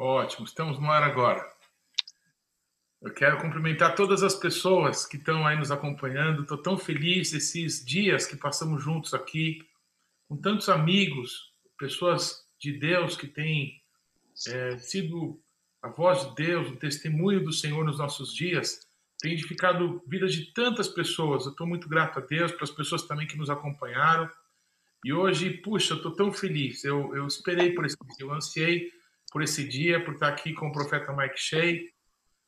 [0.00, 1.44] Ótimo, estamos no ar agora.
[3.02, 6.42] Eu quero cumprimentar todas as pessoas que estão aí nos acompanhando.
[6.42, 9.58] Estou tão feliz esses dias que passamos juntos aqui,
[10.28, 13.82] com tantos amigos, pessoas de Deus que têm
[14.46, 15.42] é, sido
[15.82, 18.78] a voz de Deus, o testemunho do Senhor nos nossos dias,
[19.18, 21.44] tem edificado vidas de tantas pessoas.
[21.44, 24.30] Eu estou muito grato a Deus, para as pessoas também que nos acompanharam.
[25.04, 26.84] E hoje, puxa, estou tão feliz.
[26.84, 28.96] Eu, eu esperei por esse dia, eu ansiei
[29.30, 31.80] por esse dia, por estar aqui com o profeta Mike Shea,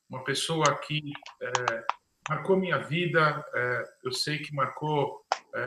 [0.09, 1.13] uma pessoa que
[1.43, 1.85] é,
[2.29, 5.25] marcou minha vida, é, eu sei que marcou
[5.55, 5.65] é,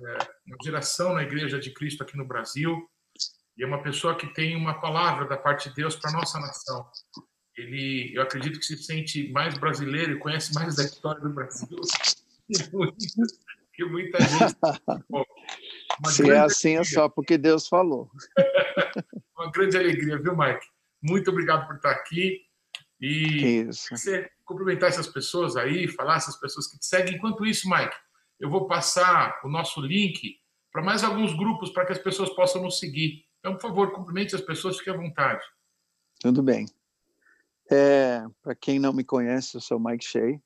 [0.48, 2.90] uma geração na Igreja de Cristo aqui no Brasil,
[3.58, 6.86] e é uma pessoa que tem uma palavra da parte de Deus para nossa nação.
[7.56, 11.68] Ele, eu acredito que se sente mais brasileiro e conhece mais da história do Brasil
[13.74, 14.56] que muita gente.
[16.06, 16.80] Se é assim, é alegria.
[16.80, 18.10] é só porque Deus falou.
[19.38, 20.66] uma grande alegria, viu, Mike?
[21.04, 22.42] Muito obrigado por estar aqui.
[23.02, 27.16] E você cumprimentar essas pessoas aí, falar essas pessoas que te seguem.
[27.16, 27.94] Enquanto isso, Mike,
[28.40, 30.38] eu vou passar o nosso link
[30.72, 33.26] para mais alguns grupos para que as pessoas possam nos seguir.
[33.40, 35.44] Então, por favor, cumprimente as pessoas, fique à vontade.
[36.22, 36.66] Tudo bem.
[37.70, 40.40] É, para quem não me conhece, eu sou Mike Shea.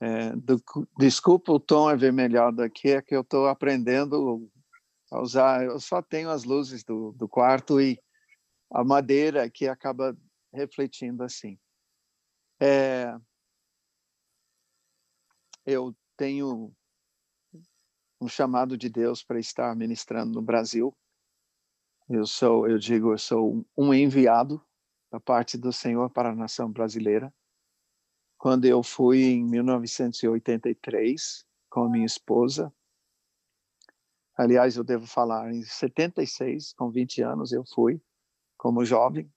[0.00, 0.62] É, do,
[0.98, 4.48] desculpa o tom avermelhado aqui, é que eu estou aprendendo
[5.10, 5.64] a usar.
[5.64, 7.98] Eu só tenho as luzes do, do quarto e
[8.70, 10.16] a madeira que acaba
[10.52, 11.58] refletindo assim.
[12.60, 13.14] É,
[15.64, 16.74] eu tenho
[18.20, 20.96] um chamado de Deus para estar ministrando no Brasil.
[22.08, 24.64] Eu sou, eu digo, eu sou um enviado
[25.10, 27.32] da parte do Senhor para a nação brasileira.
[28.38, 32.72] Quando eu fui em 1983 com a minha esposa,
[34.36, 38.00] aliás, eu devo falar, em 76, com 20 anos, eu fui
[38.56, 39.30] como jovem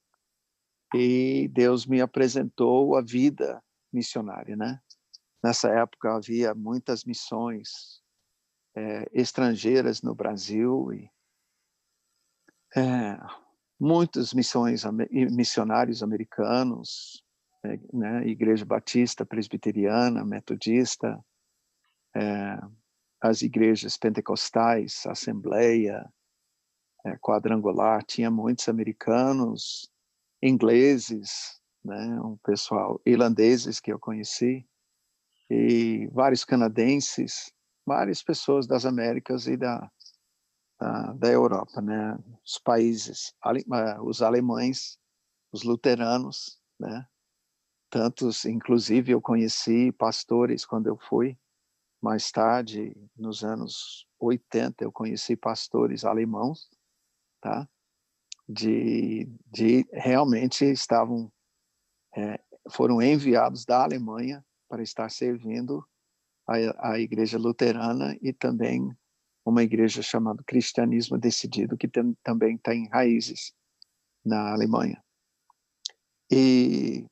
[0.93, 4.81] e Deus me apresentou a vida missionária, né?
[5.43, 8.01] Nessa época havia muitas missões
[8.75, 11.09] é, estrangeiras no Brasil e
[12.75, 13.17] é,
[13.79, 17.23] muitas missões missionários americanos,
[17.63, 18.27] é, né?
[18.27, 21.23] Igreja Batista, Presbiteriana, Metodista,
[22.15, 22.59] é,
[23.21, 26.07] as igrejas pentecostais, Assembleia,
[27.05, 29.91] é, quadrangular, tinha muitos americanos,
[30.41, 34.65] ingleses, né, um pessoal irlandeses que eu conheci,
[35.49, 37.51] e vários canadenses,
[37.85, 39.91] várias pessoas das Américas e da,
[40.79, 44.99] da, da Europa, né, os países, eh, os alemães,
[45.51, 47.07] os luteranos, né,
[47.89, 51.37] tantos, inclusive eu conheci pastores quando eu fui,
[52.01, 56.69] mais tarde, nos anos 80, eu conheci pastores alemãos,
[57.41, 57.67] tá?
[58.47, 61.31] De, de realmente estavam
[62.15, 62.39] é,
[62.69, 65.85] foram enviados da Alemanha para estar servindo
[66.47, 68.91] a, a igreja luterana e também
[69.45, 73.53] uma igreja chamada Cristianismo Decidido que tem, também tem raízes
[74.25, 75.03] na Alemanha.
[76.31, 77.05] E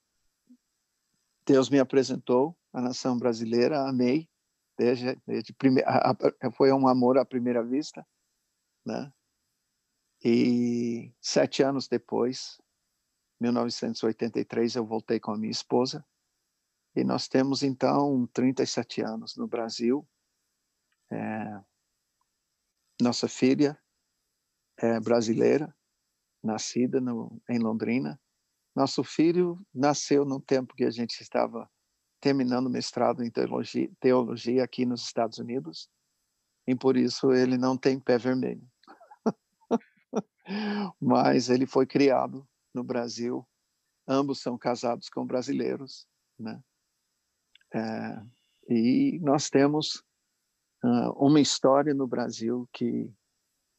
[1.46, 4.30] Deus me apresentou a nação brasileira, amei,
[4.78, 8.06] desde, desde prime, a, a, foi um amor à primeira vista,
[8.86, 9.12] né?
[10.24, 12.60] E sete anos depois,
[13.40, 16.06] 1983, eu voltei com a minha esposa.
[16.96, 20.08] E nós temos, então, 37 anos no Brasil.
[21.12, 21.62] É,
[23.00, 23.80] nossa filha
[24.78, 25.76] é brasileira,
[26.44, 28.20] nascida no, em Londrina.
[28.76, 31.70] Nosso filho nasceu no tempo que a gente estava
[32.20, 35.88] terminando mestrado em teologia, teologia aqui nos Estados Unidos.
[36.66, 38.68] E por isso ele não tem pé vermelho
[41.00, 43.48] mas ele foi criado no Brasil.
[44.08, 46.08] Ambos são casados com brasileiros,
[46.40, 46.62] né?
[47.74, 48.22] É,
[48.70, 50.04] e nós temos
[50.84, 53.12] uh, uma história no Brasil que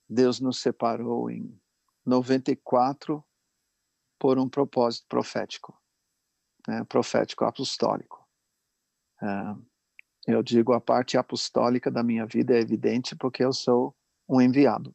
[0.08, 1.58] Deus nos separou em
[2.04, 3.24] 94
[4.18, 5.78] por um propósito profético,
[6.66, 6.84] né?
[6.84, 8.26] profético apostólico.
[9.22, 9.64] Uh,
[10.26, 13.96] eu digo a parte apostólica da minha vida é evidente porque eu sou
[14.28, 14.94] um enviado.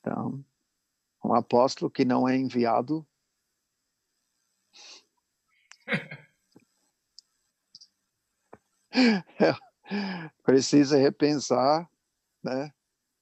[0.00, 0.44] Então,
[1.24, 3.06] um apóstolo que não é enviado
[10.42, 11.88] precisa repensar,
[12.42, 12.72] né?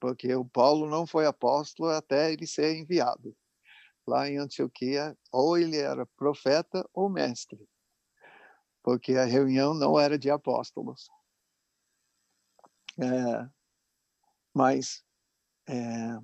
[0.01, 3.37] Porque o Paulo não foi apóstolo até ele ser enviado.
[4.07, 7.69] Lá em Antioquia, ou ele era profeta ou mestre,
[8.83, 11.11] porque a reunião não era de apóstolos.
[12.99, 13.51] É,
[14.55, 15.05] mas
[15.69, 16.19] é,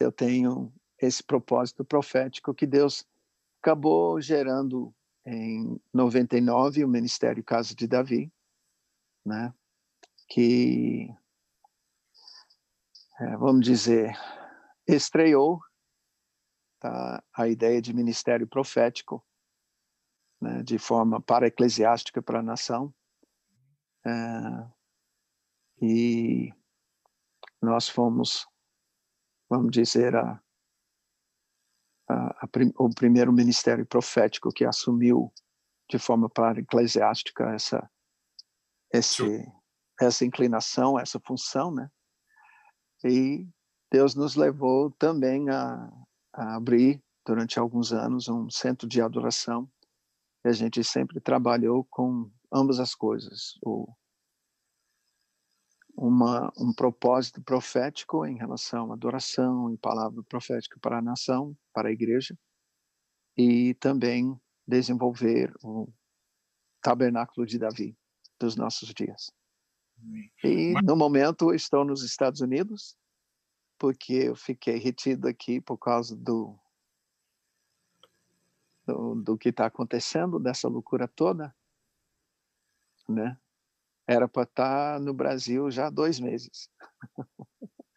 [0.00, 3.06] eu tenho esse propósito profético que Deus
[3.62, 4.94] acabou gerando
[5.24, 8.32] em 99 o Ministério Casa de Davi,
[9.24, 9.54] né?
[10.28, 11.08] Que
[13.20, 14.16] é, vamos dizer
[14.86, 15.60] estreou
[16.80, 19.24] tá, a ideia de ministério profético,
[20.40, 22.92] né, de forma para eclesiástica para a nação.
[24.04, 24.10] É,
[25.82, 26.52] e
[27.60, 28.48] nós fomos,
[29.50, 30.40] vamos dizer, a,
[32.08, 32.48] a, a,
[32.78, 35.32] o primeiro ministério profético que assumiu
[35.90, 37.90] de forma para eclesiástica essa
[38.92, 39.22] esse,
[40.00, 41.90] essa inclinação, essa função, né?
[43.04, 43.46] E
[43.90, 45.90] Deus nos levou também a,
[46.32, 49.70] a abrir durante alguns anos um centro de adoração.
[50.44, 53.86] E a gente sempre trabalhou com ambas as coisas, o
[56.00, 61.90] uma, um propósito profético em relação à adoração e palavra profética para a nação, para
[61.90, 62.38] a igreja,
[63.36, 65.92] e também desenvolver o
[66.80, 67.94] tabernáculo de Davi
[68.38, 69.30] dos nossos dias.
[70.42, 72.96] E no momento estou nos Estados Unidos,
[73.78, 76.58] porque eu fiquei retido aqui por causa do
[78.86, 81.54] do, do que está acontecendo, dessa loucura toda,
[83.06, 83.38] né?
[84.10, 86.68] Era para estar tá no Brasil já há dois meses.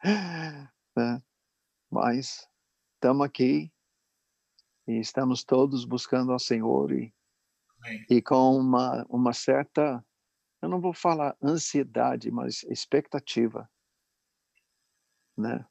[0.96, 1.24] né?
[1.90, 2.48] Mas
[2.94, 3.74] estamos aqui
[4.88, 7.12] e estamos todos buscando ao Senhor e,
[8.08, 10.06] e com uma, uma certa,
[10.62, 13.68] eu não vou falar ansiedade, mas expectativa,
[15.36, 15.66] né?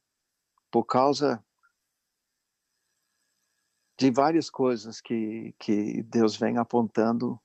[0.72, 1.40] Por causa
[3.96, 7.40] de várias coisas que, que Deus vem apontando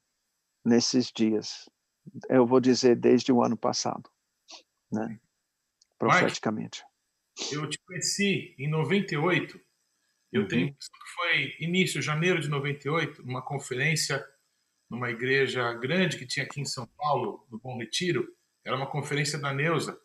[0.66, 1.70] nesses dias
[2.30, 4.10] eu vou dizer desde o ano passado,
[4.92, 5.20] né?
[5.98, 6.84] Profeticamente.
[7.40, 9.60] Mike, eu te conheci em 98.
[10.32, 10.48] Eu uhum.
[10.48, 14.24] tenho que foi início, janeiro de 98, numa conferência
[14.90, 18.28] numa igreja grande que tinha aqui em São Paulo, no Bom Retiro.
[18.66, 20.00] Era uma conferência da Neuza.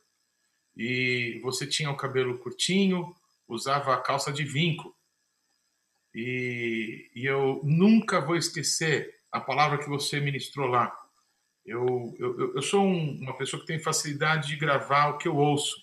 [0.76, 3.14] E você tinha o cabelo curtinho,
[3.46, 4.96] usava a calça de vinco.
[6.14, 10.94] E, e eu nunca vou esquecer a palavra que você ministrou lá
[11.64, 15.36] eu, eu, eu sou um, uma pessoa que tem facilidade de gravar o que eu
[15.36, 15.76] ouço,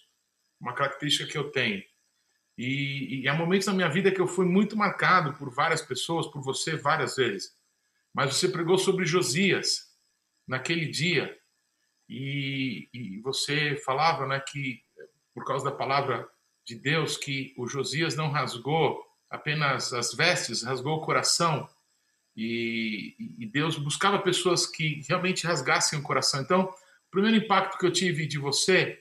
[0.60, 1.82] uma característica que eu tenho.
[2.58, 6.28] E, e há momentos na minha vida que eu fui muito marcado por várias pessoas,
[6.28, 7.58] por você várias vezes.
[8.14, 9.96] Mas você pregou sobre Josias
[10.46, 11.38] naquele dia
[12.10, 14.84] e, e você falava, né, que
[15.34, 16.28] por causa da palavra
[16.66, 21.70] de Deus que o Josias não rasgou apenas as vestes, rasgou o coração
[22.42, 26.40] e, e, Deus buscava pessoas que realmente rasgassem o coração.
[26.40, 28.98] Então, o primeiro impacto que eu tive de você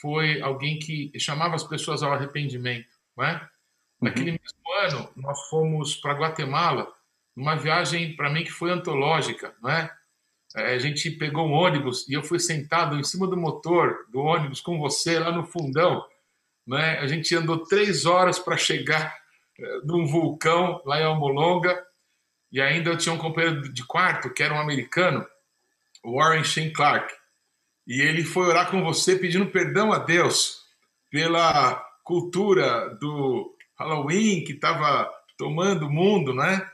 [0.00, 2.86] foi alguém que chamava as pessoas ao arrependimento,
[3.16, 3.32] não é?
[3.34, 3.48] Uhum.
[4.02, 6.86] Naquele mesmo ano, nós fomos para Guatemala,
[7.34, 9.92] numa viagem para mim que foi antológica, não é?
[10.54, 10.74] é?
[10.74, 14.60] A gente pegou um ônibus e eu fui sentado em cima do motor do ônibus
[14.60, 16.06] com você lá no fundão,
[16.64, 17.00] né?
[17.00, 19.16] A gente andou três horas para chegar
[19.58, 21.87] é, num vulcão lá em Almolonga
[22.50, 25.26] e ainda eu tinha um companheiro de quarto, que era um americano,
[26.04, 27.12] Warren Shane Clark.
[27.86, 30.62] E ele foi orar com você pedindo perdão a Deus
[31.10, 36.68] pela cultura do Halloween que estava tomando o mundo, né?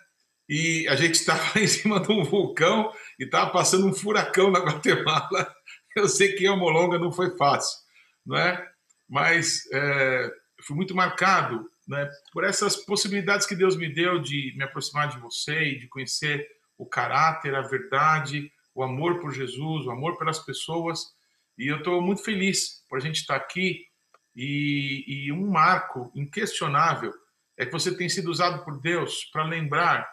[0.48, 4.60] E a gente estava em cima de um vulcão e estava passando um furacão na
[4.60, 5.54] Guatemala.
[5.96, 7.78] Eu sei que a Molonga não foi fácil,
[8.26, 8.68] não é?
[9.08, 10.30] Mas é,
[10.66, 15.18] fui muito marcado né, por essas possibilidades que Deus me deu de me aproximar de
[15.18, 20.38] você e de conhecer o caráter, a verdade, o amor por Jesus, o amor pelas
[20.38, 21.14] pessoas.
[21.56, 23.86] E eu estou muito feliz por a gente estar aqui.
[24.34, 27.12] E, e um marco inquestionável
[27.56, 30.08] é que você tem sido usado por Deus para lembrar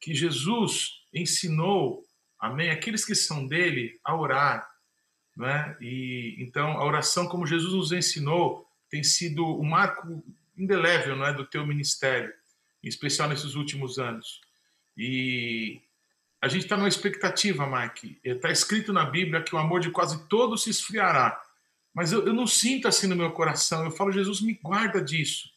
[0.00, 2.02] que Jesus ensinou,
[2.38, 4.68] amém, aqueles que são dele a orar,
[5.34, 5.76] né?
[5.80, 10.22] E então a oração como Jesus nos ensinou tem sido um marco
[10.56, 12.32] indelével não é, do teu ministério,
[12.82, 14.40] em especial nesses últimos anos.
[14.96, 15.80] E
[16.40, 18.18] a gente está numa expectativa, Mike.
[18.22, 21.40] Está escrito na Bíblia que o amor de quase todos se esfriará.
[21.92, 23.84] Mas eu, eu não sinto assim no meu coração.
[23.84, 25.48] Eu falo, Jesus, me guarda disso.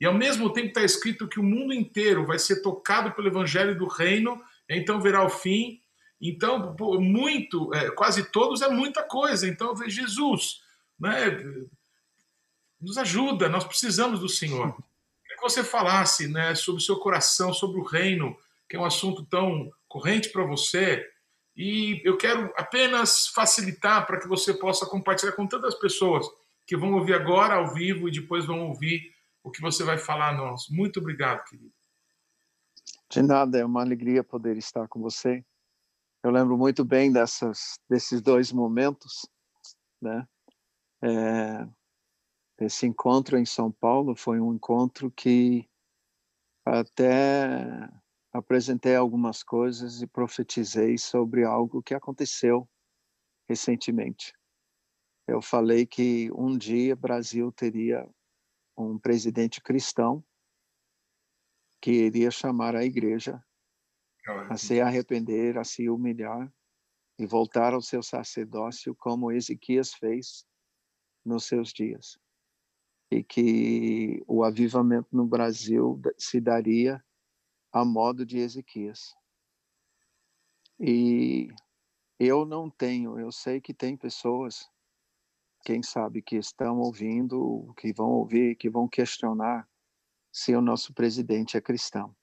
[0.00, 3.78] E ao mesmo tempo está escrito que o mundo inteiro vai ser tocado pelo evangelho
[3.78, 5.80] do reino, então verá o fim.
[6.20, 9.46] Então, muito, é, quase todos é muita coisa.
[9.46, 10.60] Então, eu vejo Jesus,
[10.98, 11.40] né?
[12.82, 14.72] Nos ajuda, nós precisamos do Senhor.
[15.22, 18.36] Queria que você falasse né, sobre o seu coração, sobre o reino,
[18.68, 21.08] que é um assunto tão corrente para você.
[21.56, 26.26] E eu quero apenas facilitar para que você possa compartilhar com tantas pessoas
[26.66, 29.12] que vão ouvir agora ao vivo e depois vão ouvir
[29.44, 30.68] o que você vai falar a nós.
[30.68, 31.72] Muito obrigado, querido.
[33.10, 35.44] De nada, é uma alegria poder estar com você.
[36.22, 39.26] Eu lembro muito bem dessas, desses dois momentos,
[40.00, 40.26] né?
[41.02, 41.66] É,
[42.64, 45.68] esse encontro em São Paulo foi um encontro que
[46.64, 47.88] até
[48.32, 52.68] apresentei algumas coisas e profetizei sobre algo que aconteceu
[53.48, 54.32] recentemente.
[55.26, 58.08] Eu falei que um dia o Brasil teria
[58.76, 60.24] um presidente cristão
[61.80, 63.42] que iria chamar a igreja
[64.48, 66.52] a se arrepender, a se humilhar
[67.18, 70.46] e voltar ao seu sacerdócio como Ezequias fez
[71.24, 72.18] nos seus dias
[73.12, 77.04] e que o avivamento no Brasil se daria
[77.70, 79.14] a modo de Ezequias.
[80.80, 81.48] E
[82.18, 84.66] eu não tenho, eu sei que tem pessoas,
[85.62, 89.68] quem sabe, que estão ouvindo, que vão ouvir, que vão questionar
[90.32, 92.16] se o nosso presidente é cristão.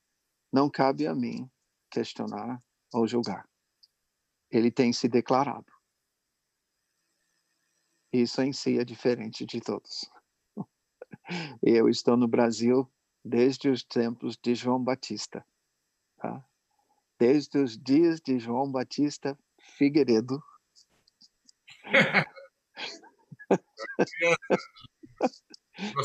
[0.52, 1.48] Não cabe a mim
[1.92, 3.48] questionar ou julgar.
[4.50, 5.72] Ele tem se declarado.
[8.12, 10.10] Isso em si é diferente de todos.
[11.62, 12.90] Eu estou no Brasil
[13.24, 15.46] desde os tempos de João Batista.
[16.18, 16.44] Tá?
[17.18, 20.44] Desde os dias de João Batista Figueiredo.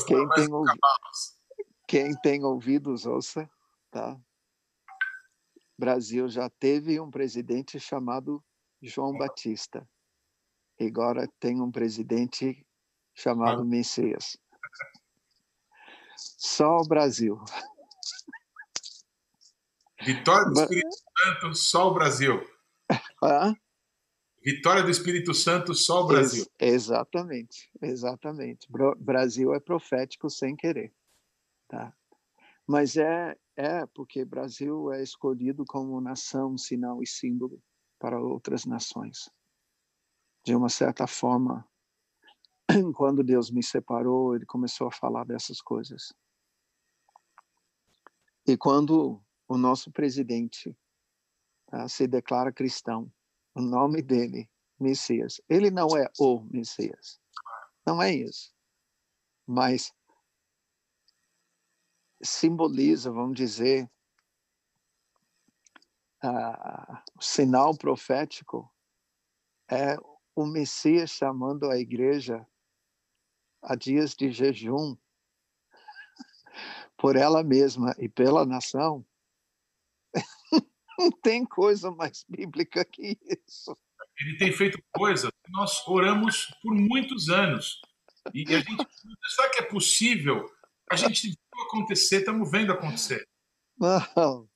[0.07, 0.79] quem, tem ouvido,
[1.87, 3.49] quem tem ouvidos, ouça.
[3.91, 4.19] Tá?
[5.77, 8.43] Brasil já teve um presidente chamado
[8.81, 9.87] João Batista.
[10.79, 12.65] Agora tem um presidente
[13.13, 14.37] chamado Messias.
[16.55, 17.37] Só o Brasil.
[20.01, 22.49] Vitória do Espírito Santo, só o Brasil.
[23.21, 23.53] Hã?
[24.41, 26.45] Vitória do Espírito Santo, só o Brasil.
[26.57, 28.69] Ex exatamente, exatamente.
[28.97, 30.93] Brasil é profético sem querer.
[31.67, 31.93] Tá?
[32.65, 37.61] Mas é, é porque Brasil é escolhido como nação, sinal e símbolo
[37.99, 39.29] para outras nações.
[40.45, 41.67] De uma certa forma,
[42.95, 46.13] quando Deus me separou, ele começou a falar dessas coisas.
[48.47, 50.77] E quando o nosso presidente
[51.67, 53.11] tá, se declara cristão,
[53.55, 54.49] o nome dele,
[54.79, 57.19] Messias, ele não é o Messias.
[57.85, 58.53] Não é isso.
[59.47, 59.93] Mas
[62.21, 63.89] simboliza, vamos dizer,
[67.15, 68.71] o sinal profético
[69.69, 69.95] é
[70.35, 72.45] o Messias chamando a igreja
[73.61, 74.95] a dias de jejum
[76.97, 79.05] por ela mesma e pela nação,
[80.97, 83.77] não tem coisa mais bíblica que isso.
[84.19, 87.81] Ele tem feito coisas que nós oramos por muitos anos.
[88.33, 88.87] E a gente
[89.27, 90.49] será que é possível?
[90.89, 93.27] A gente viu acontecer, estamos vendo acontecer.
[93.77, 94.47] Não,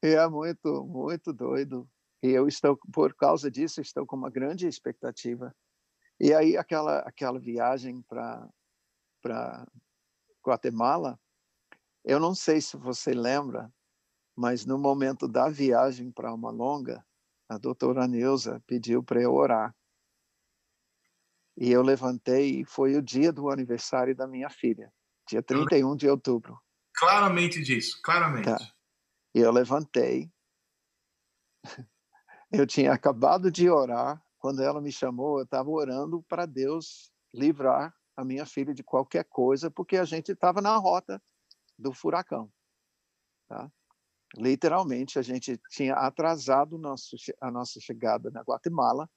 [0.00, 1.88] é muito, muito doido.
[2.22, 5.54] E eu estou, por causa disso, estou com uma grande expectativa
[6.20, 9.66] e aí aquela aquela viagem para
[10.44, 11.18] Guatemala,
[12.04, 13.72] eu não sei se você lembra,
[14.36, 17.04] mas no momento da viagem para uma longa,
[17.48, 19.74] a doutora Neuza pediu para eu orar.
[21.56, 24.92] E eu levantei e foi o dia do aniversário da minha filha,
[25.26, 26.60] dia 31 de outubro.
[26.94, 28.44] Claramente disso, claramente.
[28.44, 28.58] Tá.
[29.34, 30.30] E eu levantei.
[32.52, 37.92] Eu tinha acabado de orar quando ela me chamou, eu estava orando para Deus livrar
[38.14, 41.20] a minha filha de qualquer coisa, porque a gente estava na rota
[41.78, 42.50] do furacão.
[43.48, 43.70] Tá?
[44.36, 49.08] Literalmente, a gente tinha atrasado nosso, a nossa chegada na Guatemala,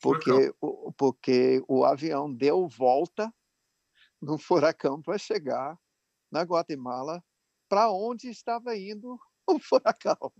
[0.00, 3.32] porque o, porque o avião deu volta
[4.20, 5.78] no furacão para chegar
[6.30, 7.22] na Guatemala,
[7.68, 10.32] para onde estava indo o furacão.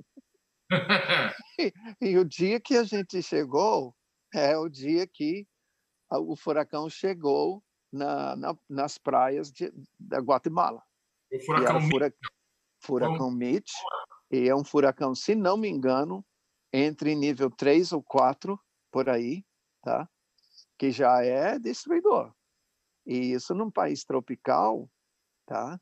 [1.59, 3.94] e, e, o dia que a gente chegou,
[4.33, 5.47] é o dia que
[6.11, 10.83] o furacão chegou na, na, nas praias de, da Guatemala.
[11.35, 12.14] O furacão, fura,
[12.81, 13.73] furacão Mitch.
[14.31, 16.25] E é um furacão, se não me engano,
[16.73, 18.59] entre nível 3 ou 4,
[18.91, 19.45] por aí,
[19.83, 20.09] tá?
[20.79, 22.33] que já é destruidor.
[23.07, 24.91] E isso num país tropical,
[25.47, 25.81] tá?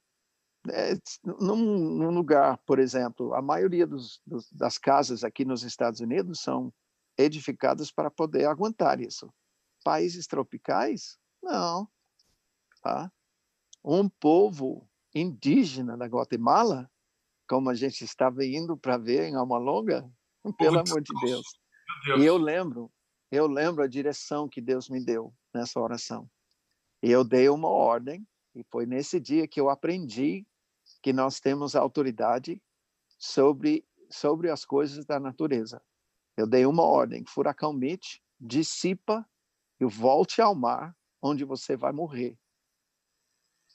[0.70, 0.94] É,
[1.24, 6.40] num, num, lugar, por exemplo, a maioria dos, dos, das casas aqui nos Estados Unidos
[6.40, 6.72] são
[7.18, 9.32] edificadas para poder aguentar isso.
[9.84, 11.88] Países tropicais, não.
[12.80, 13.10] Tá?
[13.84, 16.90] Um povo indígena da Guatemala,
[17.48, 20.10] como a gente estava indo para ver em Alma Longa,
[20.58, 21.46] pelo amor de Deus.
[22.18, 22.90] E eu lembro,
[23.30, 26.28] eu lembro a direção que Deus me deu nessa oração.
[27.02, 30.46] E eu dei uma ordem E foi nesse dia que eu aprendi
[31.02, 32.62] que nós temos autoridade
[33.18, 35.82] sobre sobre as coisas da natureza.
[36.36, 39.26] Eu dei uma ordem: furacão Mitch, dissipa
[39.80, 42.38] e volte ao mar, onde você vai morrer.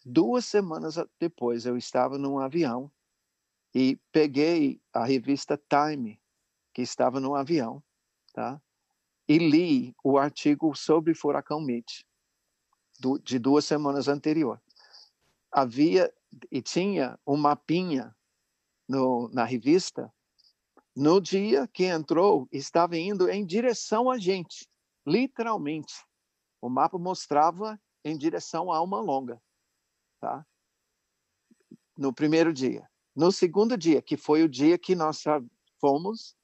[0.09, 2.89] Duas semanas depois, eu estava num avião
[3.75, 6.17] e peguei a revista Time,
[6.73, 7.83] que estava no avião,
[8.33, 8.61] tá?
[9.27, 12.03] E li o artigo sobre furacão Mitch,
[12.97, 14.61] do, de duas semanas anterior.
[15.51, 16.09] Havia
[16.49, 18.15] e tinha um mapinha
[18.87, 20.09] no, na revista.
[20.95, 24.69] No dia que entrou, estava indo em direção a gente,
[25.05, 25.95] literalmente.
[26.61, 29.41] O mapa mostrava em direção a uma longa,
[30.19, 30.45] tá?
[31.97, 32.89] No primeiro dia.
[33.15, 35.23] No segundo dia, que foi o dia que nós
[35.79, 36.35] fomos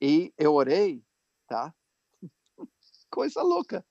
[0.00, 1.02] e eu orei,
[1.46, 1.74] tá?
[3.10, 3.84] Coisa louca.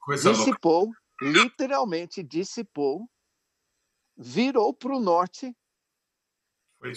[0.00, 1.00] Coisa dissipou, louca.
[1.20, 3.08] literalmente dissipou,
[4.16, 5.54] virou para o norte.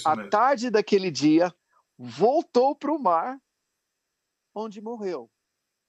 [0.06, 0.30] a mesmo.
[0.30, 1.54] tarde daquele dia,
[1.98, 3.38] voltou para o mar,
[4.56, 5.30] onde morreu.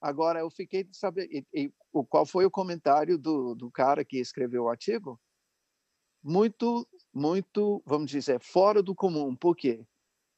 [0.00, 1.73] Agora, eu fiquei de saber e, e,
[2.09, 5.20] qual foi o comentário do, do cara que escreveu o artigo.
[6.22, 9.34] Muito, muito, vamos dizer, fora do comum.
[9.34, 9.86] Por quê?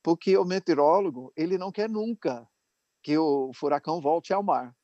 [0.03, 2.49] Porque o meteorólogo ele não quer nunca
[3.03, 4.75] que o furacão volte ao mar,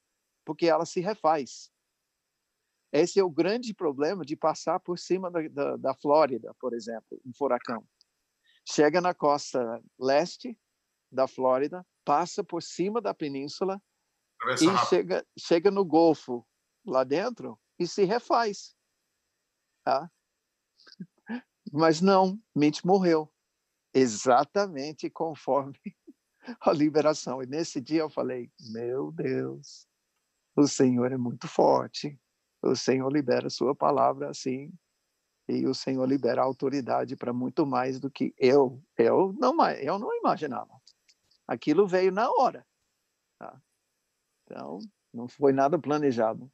[0.45, 1.71] porque ela se refaz.
[2.93, 7.21] Esse é o grande problema de passar por cima da, da, da Flórida, por exemplo,
[7.25, 7.87] um furacão.
[8.67, 10.59] Chega na costa leste
[11.11, 13.81] da Flórida, passa por cima da península
[14.61, 16.47] e chega, chega no Golfo
[16.85, 18.75] lá dentro e se refaz.
[19.85, 20.11] Tá?
[21.73, 23.31] Mas não, Mitch morreu
[23.95, 25.79] exatamente conforme
[26.61, 27.43] a liberação.
[27.43, 29.87] E nesse dia eu falei: Meu Deus,
[30.57, 32.19] o Senhor é muito forte.
[32.63, 34.73] O Senhor libera Sua palavra assim.
[35.49, 38.83] E o Senhor libera autoridade para muito mais do que eu.
[38.97, 40.79] Eu não, eu não imaginava.
[41.47, 42.67] Aquilo veio na hora.
[43.39, 43.59] Tá?
[44.45, 44.79] Então,
[45.13, 46.53] não foi nada planejado.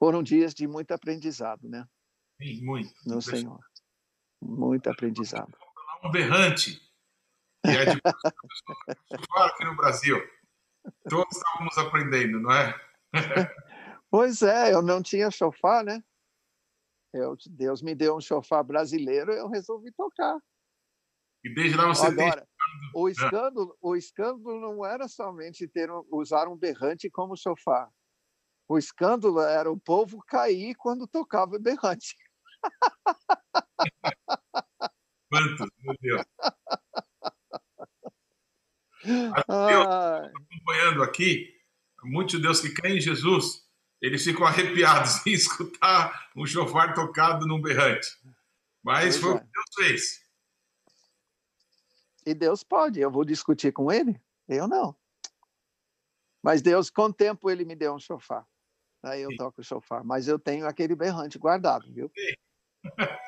[0.00, 1.88] Foram dias de muito aprendizado, né?
[2.40, 2.92] Sim, muito.
[3.06, 3.60] No Senhor.
[4.40, 5.56] Muito aprendizado.
[6.04, 6.80] Um berrante.
[7.64, 8.00] É de
[9.36, 10.16] aqui no Brasil.
[11.08, 12.74] Todos estávamos aprendendo, não é?
[14.10, 16.02] pois é, eu não tinha chofar, né?
[17.12, 20.38] Eu, Deus me deu um chofar brasileiro, eu resolvi tocar.
[21.44, 22.90] E desde lá você Agora, tem...
[22.94, 27.90] o escândalo, o escândalo não era somente ter usar um berrante como chofar.
[28.68, 32.14] O escândalo era o povo cair quando tocava berrante.
[35.30, 36.22] Quantos, meu Deus.
[39.04, 39.86] Deus
[40.68, 41.54] acompanhando aqui,
[42.02, 43.66] muitos Deus que creem em Jesus,
[44.00, 48.08] eles ficam arrepiados em escutar um chofar tocado num berrante.
[48.82, 49.34] Mas pois foi é.
[49.34, 50.28] o que Deus fez.
[52.26, 54.20] E Deus pode, eu vou discutir com ele?
[54.48, 54.96] Eu não.
[56.42, 58.46] Mas Deus, com o tempo, ele me deu um chofar.
[59.02, 59.36] Aí eu Sim.
[59.36, 60.04] toco o chofar.
[60.04, 62.10] Mas eu tenho aquele berrante guardado, viu?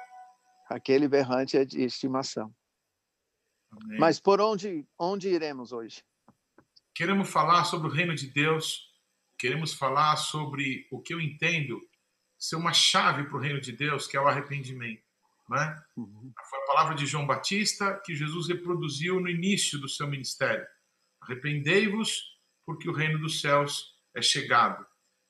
[0.71, 2.55] aquele berrante é de estimação.
[3.73, 3.99] Amém.
[3.99, 6.03] Mas por onde, onde iremos hoje?
[6.95, 8.89] Queremos falar sobre o reino de Deus.
[9.39, 11.81] Queremos falar sobre o que eu entendo
[12.39, 15.03] ser uma chave para o reino de Deus, que é o arrependimento.
[15.49, 15.83] Né?
[15.97, 16.33] Uhum.
[16.49, 20.67] Foi a palavra de João Batista que Jesus reproduziu no início do seu ministério.
[21.21, 24.87] Arrependei-vos, porque o reino dos céus é chegado.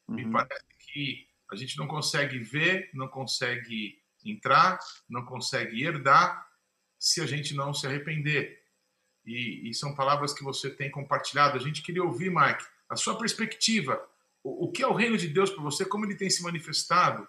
[0.07, 0.17] Uhum.
[0.17, 4.79] Me parece que a gente não consegue ver, não consegue entrar,
[5.09, 6.47] não consegue herdar
[6.99, 8.61] se a gente não se arrepender.
[9.25, 11.57] E, e são palavras que você tem compartilhado.
[11.57, 14.01] A gente queria ouvir, Mike, a sua perspectiva.
[14.43, 15.85] O, o que é o reino de Deus para você?
[15.85, 17.27] Como ele tem se manifestado?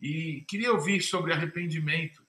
[0.00, 2.22] E queria ouvir sobre arrependimento.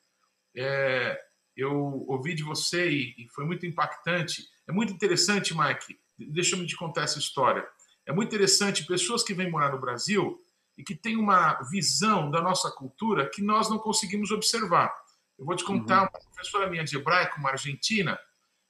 [0.56, 1.20] É,
[1.56, 4.48] eu ouvi de você e, e foi muito impactante.
[4.68, 6.00] É muito interessante, Mike.
[6.18, 7.68] Deixa eu te contar essa história.
[8.06, 10.40] É muito interessante pessoas que vêm morar no Brasil
[10.80, 14.96] e que têm uma visão da nossa cultura que nós não conseguimos observar.
[15.38, 16.08] Eu vou te contar, uhum.
[16.08, 18.18] uma professora minha de hebraico, uma argentina,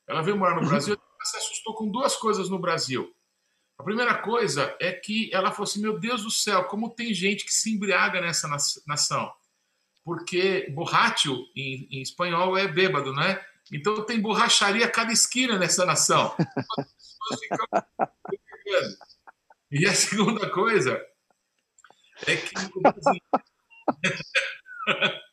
[0.08, 3.16] ela veio morar no Brasil e se assustou com duas coisas no Brasil.
[3.78, 7.46] A primeira coisa é que ela falou assim: Meu Deus do céu, como tem gente
[7.46, 8.50] que se embriaga nessa
[8.88, 9.32] nação.
[10.04, 13.40] Porque borracho em, em espanhol é bêbado, né?
[13.72, 16.36] Então tem borracharia a cada esquina nessa nação.
[19.72, 21.00] E a segunda coisa
[22.26, 22.54] que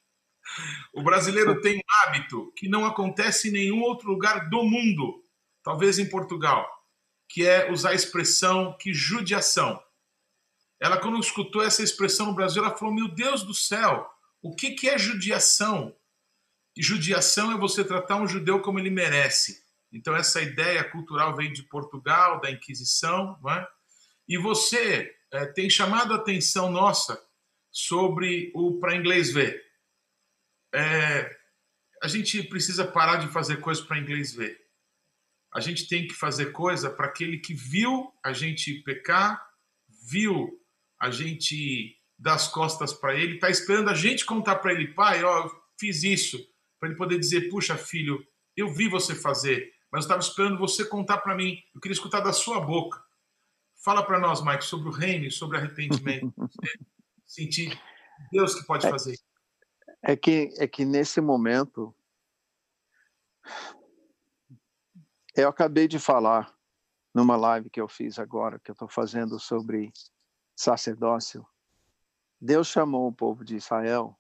[0.95, 5.25] o brasileiro, tem um hábito que não acontece em nenhum outro lugar do mundo,
[5.63, 6.67] talvez em Portugal,
[7.29, 9.83] que é usar a expressão que judiação.
[10.81, 14.09] Ela, quando escutou essa expressão no Brasil, ela falou: Meu Deus do céu,
[14.43, 15.95] o que, que é judiação?
[16.79, 19.65] judiação é você tratar um judeu como ele merece.
[19.91, 23.67] Então, essa ideia cultural vem de Portugal, da Inquisição, não é?
[24.29, 27.23] e você é, tem chamado a atenção nossa
[27.71, 29.63] sobre o para inglês ver.
[30.75, 31.37] É,
[32.03, 34.59] a gente precisa parar de fazer coisas para inglês ver.
[35.53, 39.47] A gente tem que fazer coisa para aquele que viu a gente pecar,
[40.11, 40.59] viu
[40.99, 45.23] a gente dar as costas para ele, está esperando a gente contar para ele, pai,
[45.23, 46.39] ó, fiz isso,
[46.81, 50.87] para ele poder dizer, puxa, filho, eu vi você fazer, mas eu estava esperando você
[50.87, 53.06] contar para mim, eu queria escutar da sua boca.
[53.77, 56.33] Fala para nós, Mike, sobre o reino, sobre arrependimento.
[57.27, 57.79] sentir
[58.31, 59.19] Deus que pode é, fazer.
[60.03, 61.95] É que, é que nesse momento,
[65.35, 66.57] eu acabei de falar
[67.13, 69.93] numa live que eu fiz agora, que eu estou fazendo sobre
[70.55, 71.47] sacerdócio.
[72.41, 74.19] Deus chamou o povo de Israel,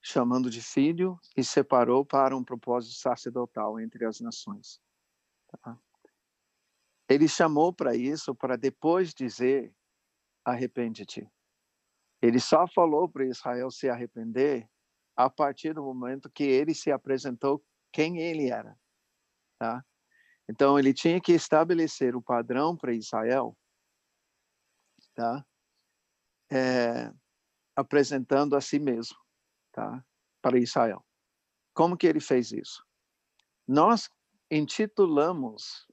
[0.00, 4.80] chamando de filho, e separou para um propósito sacerdotal entre as nações.
[5.62, 5.78] Tá?
[7.08, 9.72] Ele chamou para isso para depois dizer:
[10.44, 11.30] arrepende-te.
[12.20, 14.68] Ele só falou para Israel se arrepender
[15.16, 18.78] a partir do momento que ele se apresentou quem ele era.
[19.58, 19.84] Tá?
[20.48, 23.56] Então, ele tinha que estabelecer o padrão para Israel,
[25.14, 25.44] tá?
[26.50, 27.12] É,
[27.74, 29.16] apresentando a si mesmo
[29.72, 30.04] tá?
[30.40, 31.04] para Israel.
[31.74, 32.84] Como que ele fez isso?
[33.66, 34.08] Nós
[34.50, 35.85] intitulamos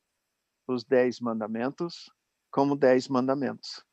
[0.68, 2.12] os Dez Mandamentos
[2.52, 3.84] como Dez Mandamentos.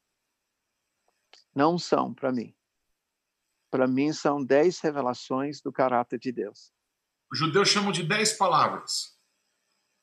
[1.55, 2.55] Não são para mim.
[3.71, 6.73] Para mim, são dez revelações do caráter de Deus.
[7.33, 9.19] Os judeus chamam de dez palavras.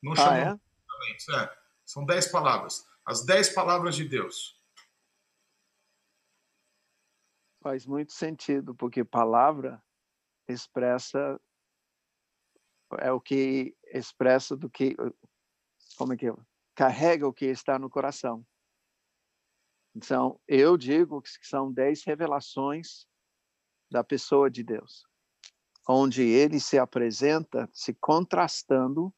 [0.02, 1.44] Não ah, chamam é?
[1.44, 1.58] é?
[1.86, 2.86] São dez palavras.
[3.06, 4.58] As dez palavras de Deus.
[7.62, 9.84] Faz muito sentido, porque palavra
[10.48, 11.40] expressa
[13.00, 14.96] é o que expressa do que
[15.98, 16.34] como é que é?
[16.78, 18.46] Carrega o que está no coração.
[19.96, 23.08] Então, eu digo que são dez revelações
[23.90, 25.08] da pessoa de Deus,
[25.90, 29.12] onde ele se apresenta se contrastando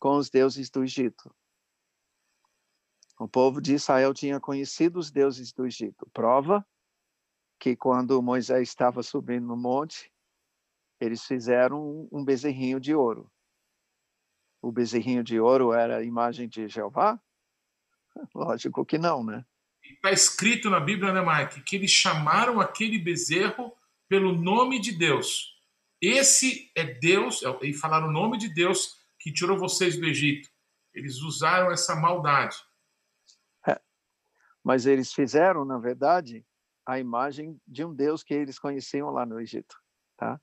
[0.00, 1.32] com os deuses do Egito.
[3.20, 6.10] O povo de Israel tinha conhecido os deuses do Egito.
[6.12, 6.66] Prova
[7.60, 10.12] que quando Moisés estava subindo no monte,
[10.98, 13.30] eles fizeram um bezerrinho de ouro.
[14.66, 17.20] O bezerrinho de ouro era a imagem de Jeová?
[18.34, 19.46] Lógico que não, né?
[19.80, 23.72] Está escrito na Bíblia, né, Mike, que eles chamaram aquele bezerro
[24.08, 25.56] pelo nome de Deus.
[26.02, 30.50] Esse é Deus, é, e falaram o nome de Deus que tirou vocês do Egito.
[30.92, 32.56] Eles usaram essa maldade.
[33.68, 33.80] É,
[34.64, 36.44] mas eles fizeram, na verdade,
[36.84, 39.76] a imagem de um Deus que eles conheciam lá no Egito,
[40.16, 40.40] tá?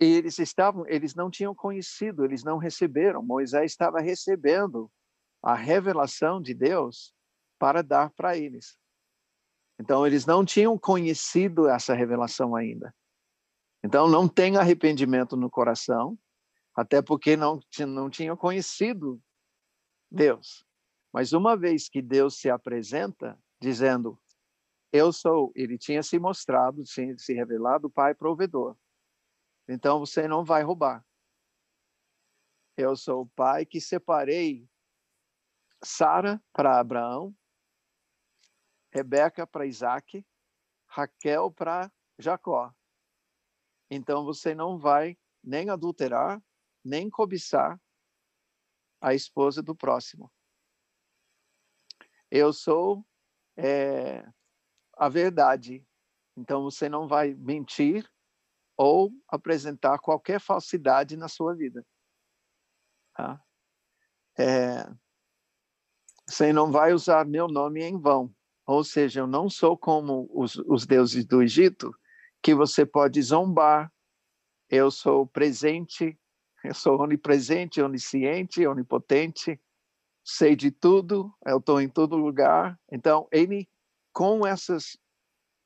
[0.00, 3.22] E eles estavam, eles não tinham conhecido, eles não receberam.
[3.22, 4.90] Moisés estava recebendo
[5.42, 7.14] a revelação de Deus
[7.58, 8.76] para dar para eles.
[9.78, 12.94] Então, eles não tinham conhecido essa revelação ainda.
[13.84, 16.18] Então, não tem arrependimento no coração,
[16.74, 19.20] até porque não, não tinham conhecido
[20.10, 20.64] Deus.
[21.12, 24.18] Mas uma vez que Deus se apresenta, dizendo:
[24.92, 28.76] Eu sou, ele tinha se mostrado, tinha se revelado o Pai provedor.
[29.68, 31.04] Então, você não vai roubar.
[32.76, 34.68] Eu sou o pai que separei
[35.82, 37.34] Sara para Abraão,
[38.92, 40.26] Rebeca para Isaac,
[40.88, 42.72] Raquel para Jacó.
[43.90, 46.42] Então você não vai nem adulterar,
[46.84, 47.80] nem cobiçar
[49.00, 50.32] a esposa do próximo.
[52.30, 53.04] Eu sou
[53.56, 54.26] é,
[54.96, 55.86] a verdade.
[56.36, 58.10] Então você não vai mentir
[58.76, 61.84] ou apresentar qualquer falsidade na sua vida.
[63.14, 63.40] Tá?
[64.38, 64.88] É,
[66.26, 68.34] você não vai usar meu nome em vão.
[68.66, 71.94] Ou seja, eu não sou como os, os deuses do Egito,
[72.42, 73.92] que você pode zombar.
[74.70, 76.18] Eu sou presente,
[76.64, 79.60] eu sou onipresente, onisciente, onipotente,
[80.24, 82.80] sei de tudo, eu estou em todo lugar.
[82.90, 83.68] Então, ele,
[84.12, 84.98] com essas,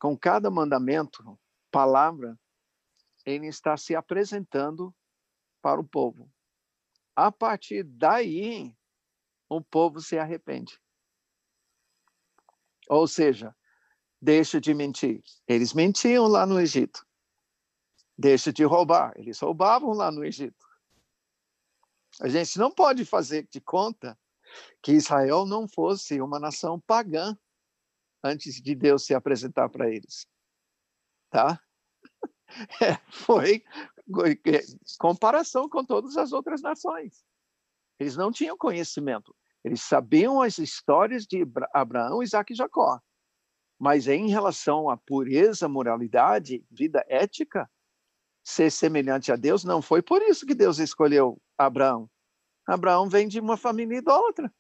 [0.01, 1.39] com cada mandamento,
[1.71, 2.37] palavra,
[3.29, 4.95] ele está se apresentando
[5.61, 6.33] para o povo.
[7.15, 8.75] A partir daí,
[9.49, 10.81] o povo se arrepende.
[12.89, 13.55] Ou seja,
[14.21, 15.23] deixa de mentir.
[15.47, 17.07] Eles mentiam lá no Egito.
[18.17, 19.13] Deixa de roubar.
[19.17, 20.67] Eles roubavam lá no Egito.
[22.23, 24.19] A gente não pode fazer de conta
[24.83, 27.37] que Israel não fosse uma nação pagã
[28.25, 30.27] antes de Deus se apresentar para eles.
[31.29, 31.63] tá?
[32.83, 33.63] É, foi
[34.99, 37.25] comparação com todas as outras nações.
[37.99, 39.35] Eles não tinham conhecimento.
[39.63, 43.01] Eles sabiam as histórias de Abraão, Isaac e Jacó.
[43.79, 47.71] Mas em relação à pureza, moralidade, vida ética,
[48.43, 52.11] ser semelhante a Deus, não foi por isso que Deus escolheu Abraão.
[52.67, 54.53] Abraão vem de uma família idólatra.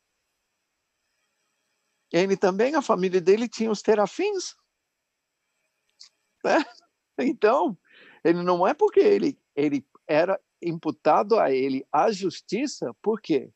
[2.12, 4.55] Ele também, a família dele tinha os terafins.
[6.44, 6.64] Né?
[7.18, 7.76] Então,
[8.24, 13.52] ele não é porque ele, ele era imputado a ele a justiça, por quê?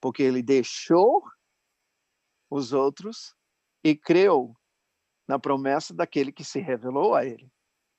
[0.00, 1.22] Porque ele deixou
[2.50, 3.34] os outros
[3.82, 4.54] e creu
[5.26, 7.50] na promessa daquele que se revelou a ele,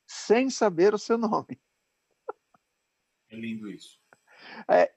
[0.06, 1.60] sem saber o seu nome.
[3.28, 3.98] É lindo isso.
[4.68, 4.92] É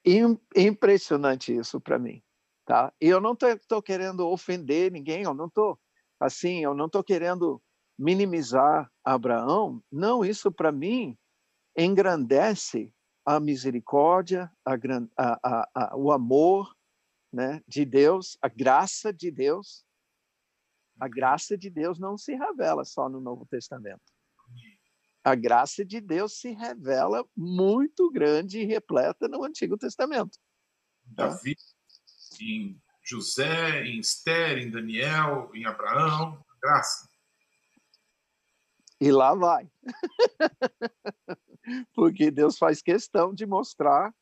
[0.56, 2.22] impressionante isso para mim,
[2.64, 2.92] tá?
[3.00, 5.78] E eu não estou querendo ofender ninguém, eu não estou
[6.18, 7.60] assim, eu não estou querendo
[8.00, 9.84] minimizar Abraão.
[9.92, 11.18] Não, isso para mim
[11.76, 12.94] engrandece
[13.26, 14.74] a misericórdia, a,
[15.18, 16.74] a, a, o amor
[17.30, 19.84] né, de Deus, a graça de Deus.
[20.98, 24.02] A graça de Deus não se revela só no Novo Testamento.
[25.22, 30.38] A graça de Deus se revela muito grande e repleta no Antigo Testamento.
[31.04, 31.54] Davi,
[32.40, 37.09] em José, em Esther, em Daniel, em Abraão, graça.
[39.00, 39.70] E lá vai.
[41.94, 44.14] Porque Deus faz questão de mostrar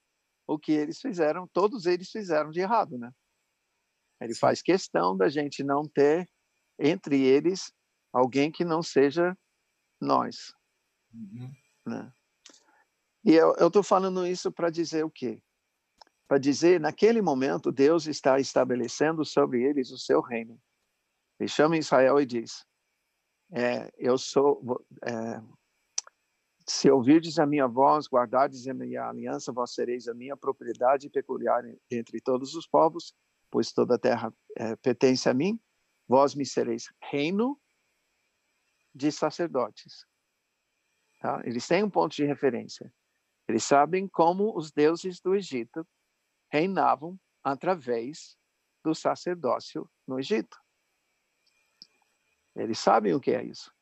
[0.47, 3.13] o que eles fizeram, todos eles fizeram de errado, né?
[4.21, 6.29] Ele faz questão da gente não ter
[6.79, 7.73] entre eles
[8.13, 9.37] alguém que não seja
[10.01, 10.53] nós.
[11.13, 11.53] Uhum.
[11.87, 12.13] Né?
[13.25, 15.43] E eu estou falando isso para dizer o quê?
[16.27, 20.61] Para dizer, naquele momento, Deus está estabelecendo sobre eles o seu reino.
[21.39, 22.67] Ele chama Israel e diz:
[23.51, 24.85] é, Eu sou.
[25.05, 25.41] É,
[26.67, 31.65] se ouvirdes a minha voz, guardardes a minha aliança, vós sereis a minha propriedade peculiar
[31.91, 33.15] entre todos os povos,
[33.51, 35.59] pois toda a terra é, pertence a mim.
[36.07, 37.59] Vós me sereis reino
[38.95, 40.07] de sacerdotes.
[41.21, 41.41] Tá?
[41.45, 42.93] Eles têm um ponto de referência.
[43.49, 45.87] Eles sabem como os deuses do Egito
[46.53, 48.37] reinavam através
[48.85, 50.59] do sacerdócio no Egito.
[52.59, 53.73] Eles sabem o que é isso.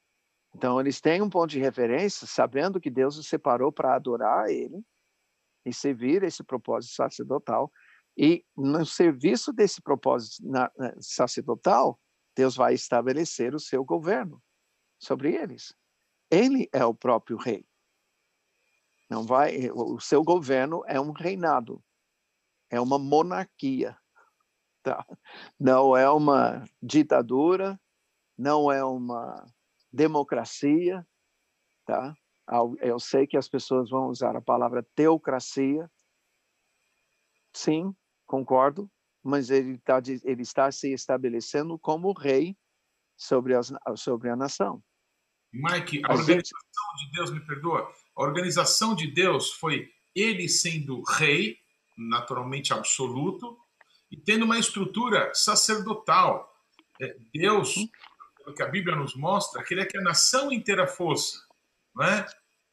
[0.54, 4.52] Então, eles têm um ponto de referência, sabendo que Deus os separou para adorar a
[4.52, 4.84] Ele
[5.64, 7.70] e servir esse propósito sacerdotal.
[8.16, 10.42] E no serviço desse propósito
[11.00, 12.00] sacerdotal,
[12.34, 14.42] Deus vai estabelecer o seu governo
[14.98, 15.74] sobre eles.
[16.30, 17.66] Ele é o próprio rei.
[19.08, 21.82] Não vai, o seu governo é um reinado,
[22.68, 23.96] é uma monarquia,
[24.82, 25.06] tá?
[25.58, 27.80] Não é uma ditadura,
[28.36, 29.46] não é uma
[29.92, 31.06] democracia,
[31.84, 32.14] tá?
[32.80, 35.90] Eu sei que as pessoas vão usar a palavra teocracia.
[37.52, 37.94] Sim,
[38.26, 38.90] concordo,
[39.22, 42.56] mas ele está ele está se estabelecendo como rei
[43.16, 44.82] sobre as, sobre a nação.
[45.52, 46.58] Mike, a, a organização
[46.98, 47.06] gente...
[47.06, 51.58] de Deus, me perdoa, a organização de Deus foi ele sendo rei,
[51.96, 53.58] naturalmente absoluto,
[54.10, 56.52] e tendo uma estrutura sacerdotal.
[57.00, 57.88] É, Deus, uhum.
[58.52, 61.38] Que a Bíblia nos mostra, queria que a nação inteira fosse,
[61.94, 62.26] não é?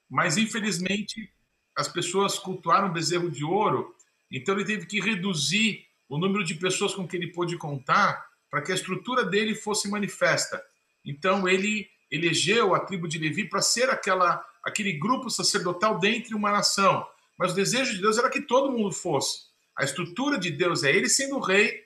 [0.09, 1.31] mas infelizmente
[1.75, 3.95] as pessoas cultuaram o bezerro de ouro,
[4.31, 8.61] então ele teve que reduzir o número de pessoas com que ele pôde contar para
[8.61, 10.63] que a estrutura dele fosse manifesta.
[11.03, 16.51] Então ele elegeu a tribo de Levi para ser aquela, aquele grupo sacerdotal dentre uma
[16.51, 17.03] nação.
[17.37, 19.47] Mas o desejo de Deus era que todo mundo fosse.
[19.75, 21.83] A estrutura de Deus é ele sendo rei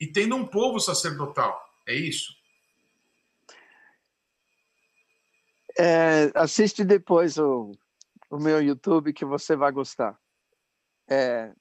[0.00, 1.64] e tendo um povo sacerdotal.
[1.86, 2.34] É isso.
[5.82, 7.72] É, assiste depois o,
[8.30, 10.20] o meu YouTube que você vai gostar.
[11.08, 11.54] É,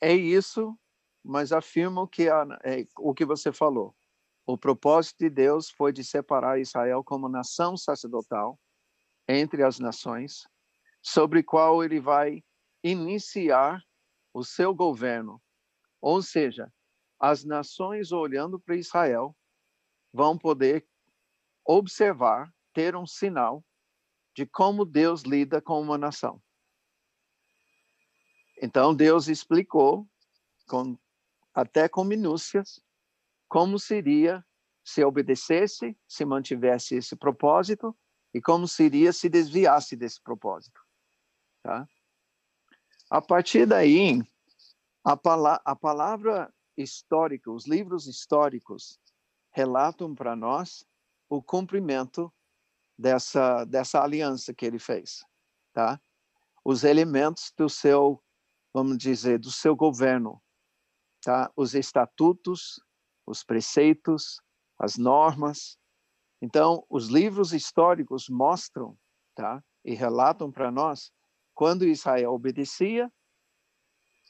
[0.00, 0.74] é isso,
[1.22, 3.94] mas afirmo que a, é, o que você falou.
[4.46, 8.58] O propósito de Deus foi de separar Israel como nação sacerdotal
[9.28, 10.48] entre as nações,
[11.02, 12.42] sobre qual ele vai
[12.82, 13.84] iniciar
[14.32, 15.42] o seu governo.
[16.00, 16.72] Ou seja,
[17.18, 19.36] as nações olhando para Israel
[20.10, 20.88] vão poder
[21.66, 23.64] observar, ter um sinal
[24.34, 26.42] de como Deus lida com uma nação.
[28.62, 30.08] Então Deus explicou
[30.68, 30.98] com
[31.52, 32.80] até com minúcias
[33.48, 34.44] como seria
[34.84, 37.96] se obedecesse, se mantivesse esse propósito
[38.32, 40.80] e como seria se desviasse desse propósito.
[41.62, 41.86] Tá?
[43.10, 44.22] A partir daí,
[45.04, 48.98] a, pala a palavra histórica, os livros históricos
[49.50, 50.86] relatam para nós
[51.28, 52.32] o cumprimento
[53.00, 55.24] dessa, dessa aliança que ele fez,
[55.72, 55.98] tá?
[56.62, 58.22] Os elementos do seu,
[58.74, 60.40] vamos dizer, do seu governo,
[61.22, 61.50] tá?
[61.56, 62.78] Os estatutos,
[63.26, 64.42] os preceitos,
[64.78, 65.78] as normas.
[66.42, 68.98] Então, os livros históricos mostram,
[69.34, 69.64] tá?
[69.82, 71.10] E relatam para nós
[71.54, 73.10] quando Israel obedecia,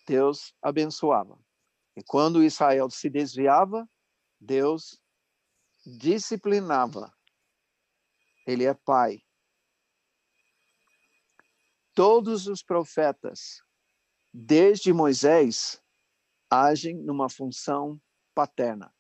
[0.07, 1.37] Deus abençoava.
[1.97, 3.89] E quando Israel se desviava,
[4.41, 5.01] Deus
[5.85, 7.13] disciplinava.
[8.51, 9.23] Ele é pai.
[11.95, 13.63] Todos os profetas,
[14.35, 15.81] desde Moisés,
[16.51, 18.03] agem numa função
[18.35, 18.93] paterna.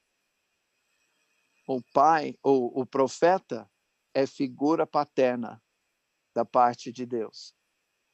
[1.67, 3.69] O pai, ou o profeta,
[4.15, 5.61] é figura paterna
[6.33, 7.53] da parte de Deus,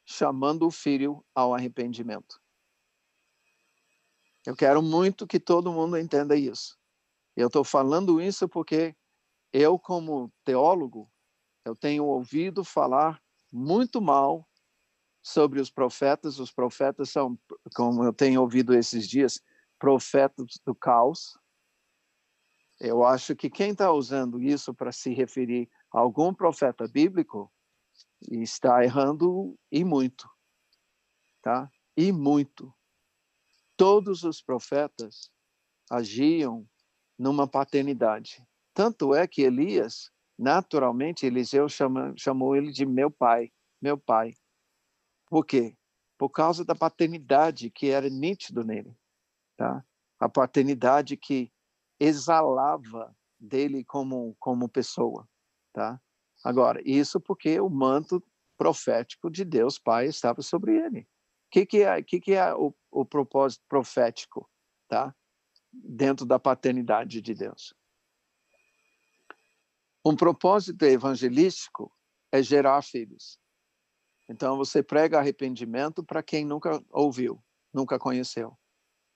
[0.07, 2.41] chamando o filho ao arrependimento.
[4.43, 6.79] Eu quero muito que todo mundo entenda isso.
[7.35, 8.95] Eu estou falando isso porque
[9.53, 11.07] eu, como teólogo,
[11.67, 14.47] eu tenho ouvido falar muito mal
[15.21, 16.39] sobre os profetas.
[16.39, 17.37] Os profetas são,
[17.75, 19.41] como eu tenho ouvido esses dias,
[19.77, 21.37] profetas do caos.
[22.79, 27.51] Eu acho que quem está usando isso para se referir a algum profeta bíblico
[28.31, 30.29] está errando e muito,
[31.41, 31.69] tá?
[31.95, 32.73] E muito
[33.77, 35.31] todos os profetas
[35.89, 36.67] agiam
[37.17, 38.43] numa paternidade.
[38.73, 44.33] Tanto é que Elias, naturalmente, Eliseu chama, chamou ele de meu pai, meu pai.
[45.25, 45.75] Por quê?
[46.17, 48.95] Por causa da paternidade que era nítido nele,
[49.55, 49.83] tá?
[50.19, 51.51] A paternidade que
[51.99, 55.27] exalava dele como como pessoa,
[55.73, 56.01] tá?
[56.43, 58.23] Agora, isso porque o manto
[58.57, 61.01] profético de Deus Pai estava sobre ele.
[61.01, 64.49] O que, que é, que que é o, o propósito profético,
[64.87, 65.15] tá?
[65.71, 67.73] Dentro da paternidade de Deus.
[70.07, 71.93] Um propósito evangelístico
[72.31, 73.37] é gerar filhos.
[74.29, 77.43] Então você prega arrependimento para quem nunca ouviu,
[77.73, 78.57] nunca conheceu.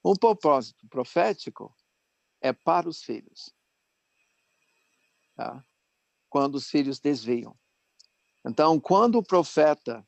[0.03, 1.73] Um propósito profético
[2.41, 3.55] é para os filhos.
[5.33, 5.65] Tá?
[6.27, 7.57] Quando os filhos desviam.
[8.45, 10.05] Então, quando o profeta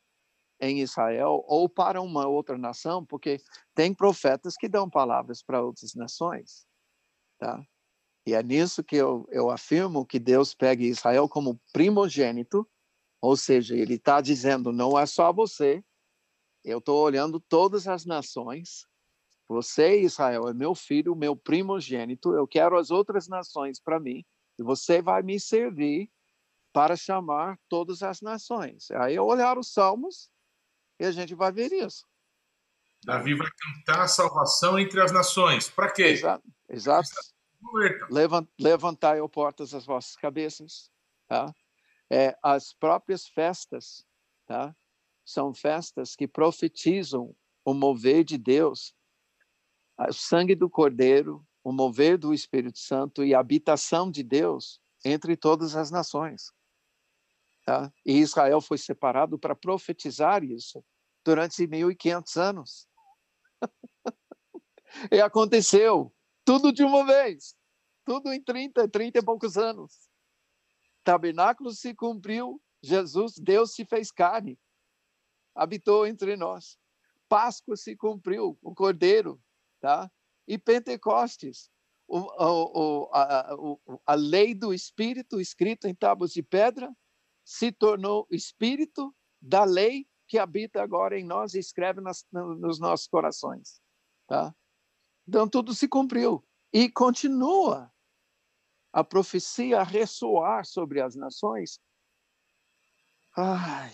[0.60, 3.42] em Israel ou para uma outra nação, porque
[3.74, 6.68] tem profetas que dão palavras para outras nações,
[7.38, 7.66] tá?
[8.26, 12.68] E é nisso que eu, eu afirmo que Deus pega Israel como primogênito,
[13.22, 15.84] ou seja, ele está dizendo, não é só você,
[16.64, 18.88] eu estou olhando todas as nações,
[19.48, 24.26] você, Israel, é meu filho, meu primogênito, eu quero as outras nações para mim,
[24.58, 26.10] e você vai me servir
[26.72, 28.90] para chamar todas as nações.
[28.92, 30.32] Aí eu olhar os salmos,
[31.00, 32.06] e a gente vai ver isso.
[33.04, 35.70] Davi vai cantar a salvação entre as nações.
[35.70, 36.04] Para quê?
[36.04, 36.44] Exato.
[36.70, 37.10] Exato.
[38.10, 40.92] Levant, levantai, ó portas, as vossas cabeças.
[41.28, 41.54] Tá?
[42.10, 44.06] É, as próprias festas
[44.46, 44.76] tá?
[45.26, 48.94] são festas que profetizam o mover de Deus,
[49.98, 55.38] o sangue do Cordeiro, o mover do Espírito Santo e a habitação de Deus entre
[55.38, 56.52] todas as nações.
[57.66, 57.92] Tá?
[58.06, 60.84] E Israel foi separado para profetizar isso
[61.24, 62.88] durante 1.500 anos.
[65.12, 66.14] e aconteceu
[66.46, 67.56] tudo de uma vez,
[68.06, 70.10] tudo em 30, 30 e poucos anos.
[71.04, 74.60] Tabernáculo se cumpriu, Jesus, Deus se fez carne,
[75.56, 76.78] habitou entre nós.
[77.28, 79.42] Páscoa se cumpriu, o Cordeiro,
[79.80, 80.12] tá?
[80.48, 81.72] E Pentecostes,
[82.08, 83.56] o, o, a,
[84.06, 86.94] a lei do Espírito escrita em tábuas de pedra
[87.44, 93.08] se tornou espírito da lei que habita agora em nós e escreve nas, nos nossos
[93.08, 93.82] corações.
[94.28, 94.56] Tá?
[95.28, 96.44] Então, tudo se cumpriu.
[96.72, 97.92] E continua
[98.92, 101.80] a profecia a ressoar sobre as nações.
[103.36, 103.92] Ai,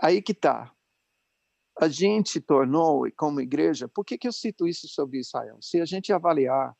[0.00, 0.72] aí que está.
[1.80, 5.58] A gente tornou, como igreja, por que, que eu cito isso sobre Israel?
[5.60, 6.76] Se a gente avaliar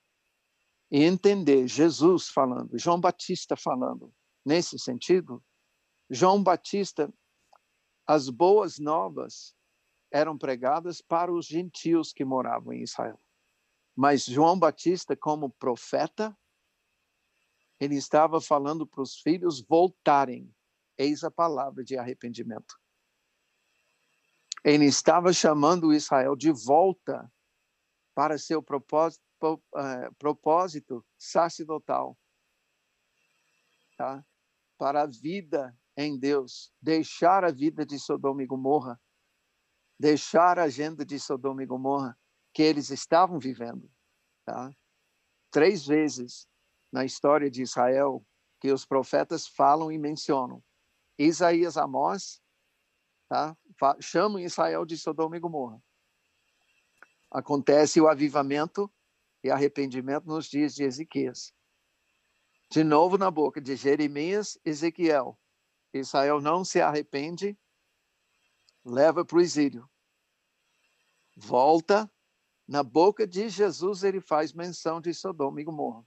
[0.91, 5.43] e entender Jesus falando, João Batista falando, nesse sentido,
[6.09, 7.13] João Batista,
[8.07, 9.53] as boas novas
[10.15, 13.21] eram pregadas para os gentios que moravam em Israel.
[13.97, 16.37] Mas João Batista, como profeta,
[17.81, 20.55] ele estava falando para os filhos voltarem.
[20.97, 22.79] Eis a palavra de arrependimento.
[24.63, 27.29] Ele estava chamando Israel de volta
[28.15, 32.17] para seu propósito, uh, propósito sacerdotal.
[33.97, 34.25] Tá?
[34.79, 39.01] para a vida em Deus, deixar a vida de Sodoma e Gomorra,
[39.99, 42.19] deixar a agenda de Sodoma e Gomorra
[42.53, 43.91] que eles estavam vivendo,
[44.45, 44.71] tá?
[45.51, 46.49] Três vezes
[46.93, 48.25] na história de Israel
[48.61, 50.63] que os profetas falam e mencionam.
[51.19, 52.41] Isaías, Amós,
[53.29, 53.57] tá?
[54.01, 55.83] chamam Israel de Sodoma e Gomorra.
[57.31, 58.91] Acontece o avivamento
[59.43, 61.53] e arrependimento nos dias de Ezequias.
[62.71, 65.39] De novo na boca de Jeremias, Ezequiel.
[65.93, 67.59] Israel não se arrepende,
[68.85, 69.89] leva para o exílio.
[71.37, 72.11] Volta,
[72.67, 76.07] na boca de Jesus ele faz menção de Sodoma e Gomorra.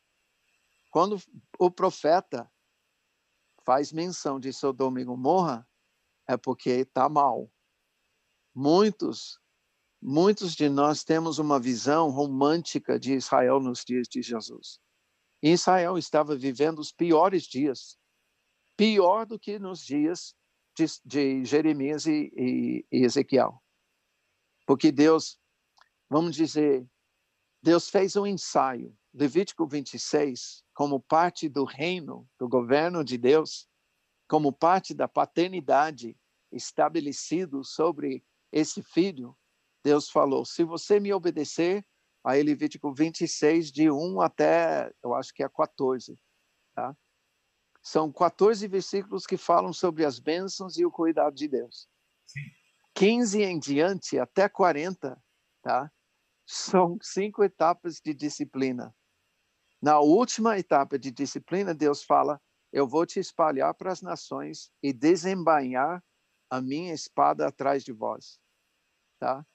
[0.92, 1.22] Quando
[1.60, 2.52] o profeta
[3.64, 5.68] faz menção de Sodoma e Gomorra,
[6.28, 7.52] é porque está mal.
[8.56, 9.40] Muitos,
[10.02, 14.80] muitos de nós temos uma visão romântica de Israel nos dias de Jesus.
[15.42, 18.00] Israel estava vivendo os piores dias,
[18.76, 20.36] pior do que nos dias
[20.78, 23.62] de, de Jeremias e, e, e Ezequiel.
[24.66, 25.40] Porque Deus,
[26.10, 26.86] vamos dizer,
[27.64, 28.96] Deus fez um ensaio.
[29.14, 33.68] Levítico 26, como parte do reino, do governo de Deus,
[34.28, 36.16] como parte da paternidade
[36.52, 39.36] estabelecido sobre esse filho,
[39.84, 41.84] Deus falou: se você me obedecer,
[42.24, 46.20] aí Levítico 26, de 1 até, eu acho que é 14,
[46.76, 46.96] tá?
[47.88, 51.88] São 14 versículos que falam sobre as bênçãos e o cuidado de Deus.
[52.26, 52.42] Sim.
[52.94, 55.18] 15 em diante, até 40,
[55.62, 55.90] tá?
[56.46, 58.94] São cinco etapas de disciplina.
[59.82, 62.42] Na última etapa de disciplina, Deus fala:
[62.74, 66.04] Eu vou te espalhar para as nações e desembainhar
[66.50, 68.38] a minha espada atrás de vós.
[69.18, 69.48] Tá?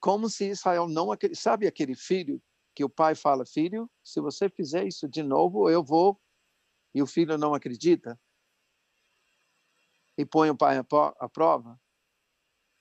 [0.00, 1.10] Como se Israel não.
[1.32, 2.42] Sabe aquele filho
[2.74, 6.20] que o pai fala: Filho, se você fizer isso de novo, eu vou
[6.98, 8.20] e o filho não acredita
[10.18, 11.80] e põe o pai à prova,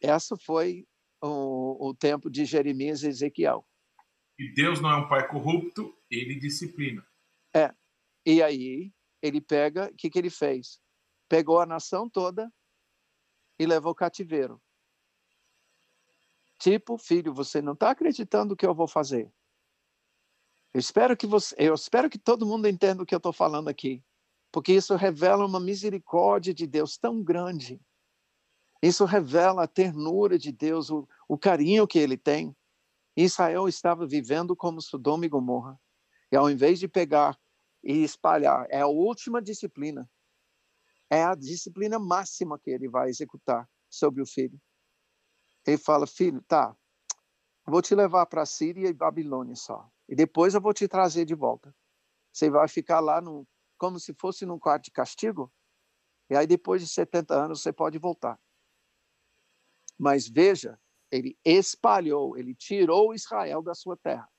[0.01, 0.87] essa foi
[1.21, 3.63] o, o tempo de Jeremias e Ezequiel.
[4.39, 7.07] E Deus não é um pai corrupto, ele disciplina.
[7.55, 7.71] É.
[8.25, 8.91] E aí
[9.21, 10.81] ele pega, o que, que ele fez?
[11.29, 12.51] Pegou a nação toda
[13.59, 14.59] e levou cativeiro.
[16.57, 19.31] Tipo, filho, você não está acreditando no que eu vou fazer.
[20.73, 23.67] Eu espero que você, eu espero que todo mundo entenda o que eu estou falando
[23.67, 24.03] aqui,
[24.57, 27.79] porque isso revela uma misericórdia de Deus tão grande.
[28.81, 32.57] Isso revela a ternura de Deus, o, o carinho que Ele tem.
[33.15, 35.79] Israel estava vivendo como Sodoma e Gomorra.
[36.31, 37.39] E ao invés de pegar
[37.83, 40.09] e espalhar, é a última disciplina.
[41.07, 44.59] É a disciplina máxima que ele vai executar sobre o filho.
[45.67, 46.75] Ele fala: Filho, tá,
[47.63, 49.87] vou te levar para Síria e Babilônia só.
[50.09, 51.71] E depois eu vou te trazer de volta.
[52.33, 53.47] Você vai ficar lá no,
[53.77, 55.51] como se fosse num quarto de castigo.
[56.29, 58.39] E aí, depois de 70 anos, você pode voltar.
[59.97, 64.29] Mas veja, ele espalhou, ele tirou Israel da sua terra.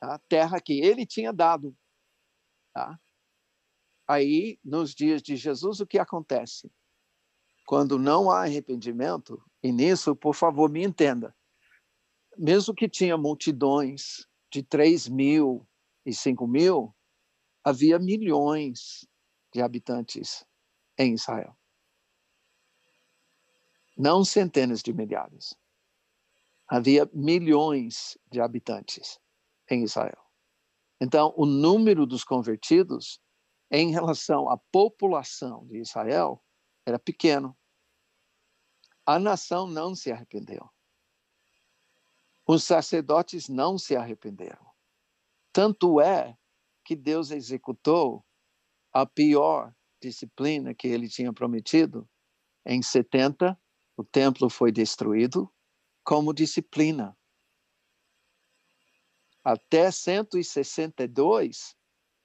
[0.00, 1.76] A terra que ele tinha dado.
[2.72, 2.98] Tá?
[4.08, 6.72] Aí, nos dias de Jesus, o que acontece?
[7.66, 11.36] Quando não há arrependimento, e nisso, por favor, me entenda,
[12.36, 15.66] mesmo que tinha multidões, de 3 mil
[16.04, 16.94] e 5 mil,
[17.64, 19.06] havia milhões
[19.52, 20.44] de habitantes
[20.98, 21.56] em Israel.
[23.96, 25.54] Não centenas de milhares.
[26.66, 29.20] Havia milhões de habitantes
[29.68, 30.24] em Israel.
[31.00, 33.20] Então, o número dos convertidos
[33.70, 36.42] em relação à população de Israel
[36.86, 37.56] era pequeno.
[39.04, 40.68] A nação não se arrependeu.
[42.46, 44.66] Os sacerdotes não se arrependeram.
[45.52, 46.38] Tanto é
[46.90, 48.26] que Deus executou
[48.92, 49.72] a pior
[50.02, 52.10] disciplina que ele tinha prometido.
[52.66, 53.56] Em 70,
[53.96, 55.48] o templo foi destruído
[56.02, 57.16] como disciplina.
[59.44, 61.76] Até 162,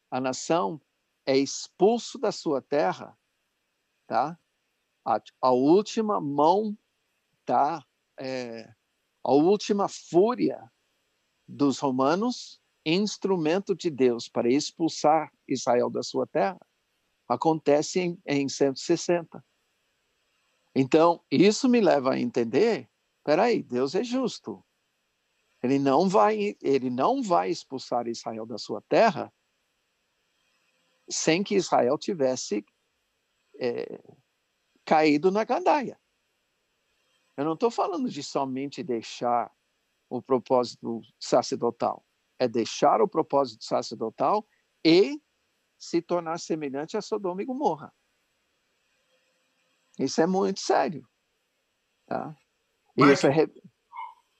[0.09, 0.81] a nação
[1.27, 3.15] é expulso da sua terra,
[4.07, 4.35] tá?
[5.05, 6.75] A, a última mão
[7.45, 7.85] tá
[8.19, 8.73] é,
[9.23, 10.59] a última fúria
[11.47, 16.59] dos romanos, instrumento de Deus para expulsar Israel da sua terra,
[17.27, 19.43] acontece em, em 160.
[20.75, 22.89] Então, isso me leva a entender,
[23.23, 24.63] peraí, Deus é justo.
[25.63, 29.33] Ele não vai, ele não vai expulsar Israel da sua terra
[31.09, 32.63] sem que Israel tivesse
[33.59, 34.03] é,
[34.83, 35.99] caído na gandaia.
[37.37, 39.51] Eu não estou falando de somente deixar
[40.09, 42.05] o propósito sacerdotal.
[42.37, 44.45] É deixar o propósito sacerdotal
[44.83, 45.21] e
[45.77, 47.93] se tornar semelhante a Sodoma e Gomorra.
[49.97, 51.07] Isso é muito sério.
[52.05, 52.35] Tá?
[52.95, 53.31] Mas, é...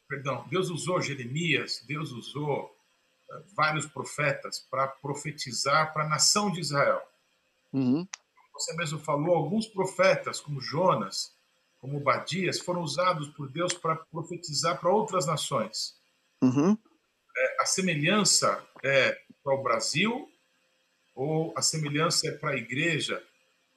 [0.08, 6.60] Perdão, Deus usou Jeremias, Deus usou uh, vários profetas para profetizar para a nação de
[6.60, 7.02] Israel.
[7.74, 8.08] Uhum.
[8.54, 11.36] Você mesmo falou, alguns profetas, como Jonas,
[11.80, 16.00] como Badias, foram usados por Deus para profetizar para outras nações.
[16.42, 16.78] Uhum.
[17.66, 20.32] A semelhança é para o Brasil
[21.16, 23.24] ou a semelhança é para a igreja?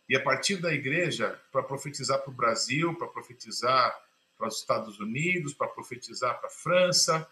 [0.07, 3.99] E a partir da igreja, para profetizar para o Brasil, para profetizar
[4.37, 7.27] para os Estados Unidos, para profetizar para a França.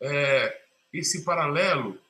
[0.00, 0.62] É,
[0.92, 2.00] esse paralelo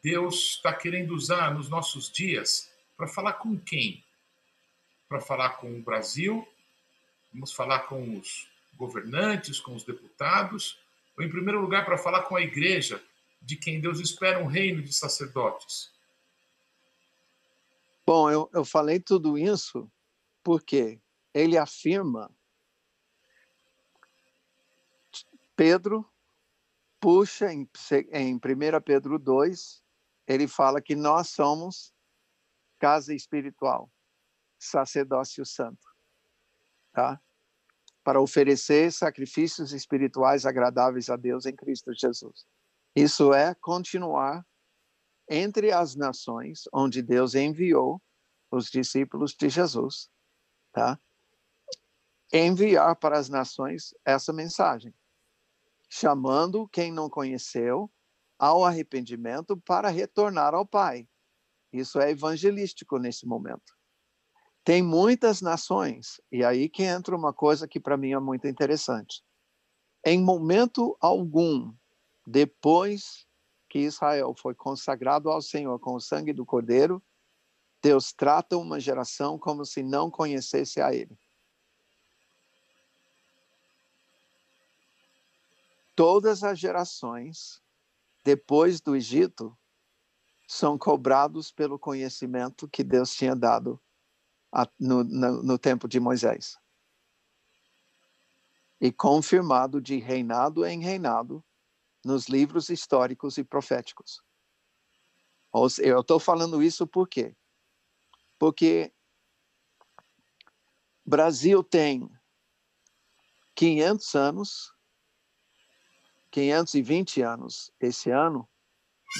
[0.00, 4.04] Deus está querendo usar nos nossos dias para falar com quem?
[5.08, 6.46] Para falar com o Brasil,
[7.32, 8.46] vamos falar com os
[8.76, 10.78] governantes, com os deputados,
[11.16, 13.02] ou em primeiro lugar para falar com a igreja,
[13.40, 15.92] de quem Deus espera um reino de sacerdotes?
[18.06, 19.90] Bom, eu, eu falei tudo isso
[20.42, 21.00] porque
[21.34, 22.30] ele afirma
[25.54, 26.08] Pedro
[27.00, 27.68] puxa em,
[28.12, 28.40] em 1
[28.84, 29.82] Pedro 2,
[30.26, 31.92] ele fala que nós somos
[32.78, 33.90] casa espiritual,
[34.58, 35.86] sacerdócio santo,
[36.92, 37.20] tá?
[38.04, 42.46] Para oferecer sacrifícios espirituais agradáveis a Deus em Cristo Jesus.
[43.00, 44.44] Isso é continuar
[45.30, 48.02] entre as nações onde Deus enviou
[48.50, 50.10] os discípulos de Jesus,
[50.72, 50.98] tá?
[52.32, 54.92] Enviar para as nações essa mensagem,
[55.88, 57.88] chamando quem não conheceu
[58.36, 61.08] ao arrependimento para retornar ao Pai.
[61.72, 63.78] Isso é evangelístico nesse momento.
[64.64, 69.22] Tem muitas nações, e aí que entra uma coisa que para mim é muito interessante.
[70.04, 71.72] Em momento algum,
[72.28, 73.26] depois
[73.70, 77.02] que Israel foi consagrado ao Senhor com o sangue do Cordeiro,
[77.82, 81.18] Deus trata uma geração como se não conhecesse a Ele.
[85.96, 87.62] Todas as gerações
[88.22, 89.56] depois do Egito
[90.46, 93.80] são cobrados pelo conhecimento que Deus tinha dado
[94.78, 96.58] no, no, no tempo de Moisés.
[98.78, 101.42] E confirmado de reinado em reinado
[102.08, 104.22] nos livros históricos e proféticos.
[105.78, 107.36] Eu estou falando isso por quê?
[108.38, 108.90] Porque
[111.04, 112.10] Brasil tem
[113.54, 114.74] 500 anos,
[116.30, 118.48] 520 anos esse ano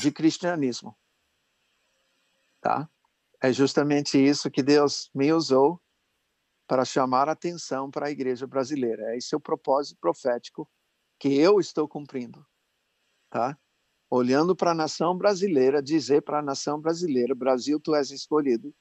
[0.01, 0.97] de cristianismo.
[2.59, 2.89] Tá?
[3.43, 5.79] É justamente isso que Deus me usou
[6.67, 9.15] para chamar atenção para a igreja brasileira.
[9.15, 10.67] Esse é o propósito profético
[11.19, 12.47] que eu estou cumprindo
[13.31, 13.59] tá?
[14.11, 18.75] Olhando para a nação brasileira, dizer para a nação brasileira, Brasil, tu és escolhido,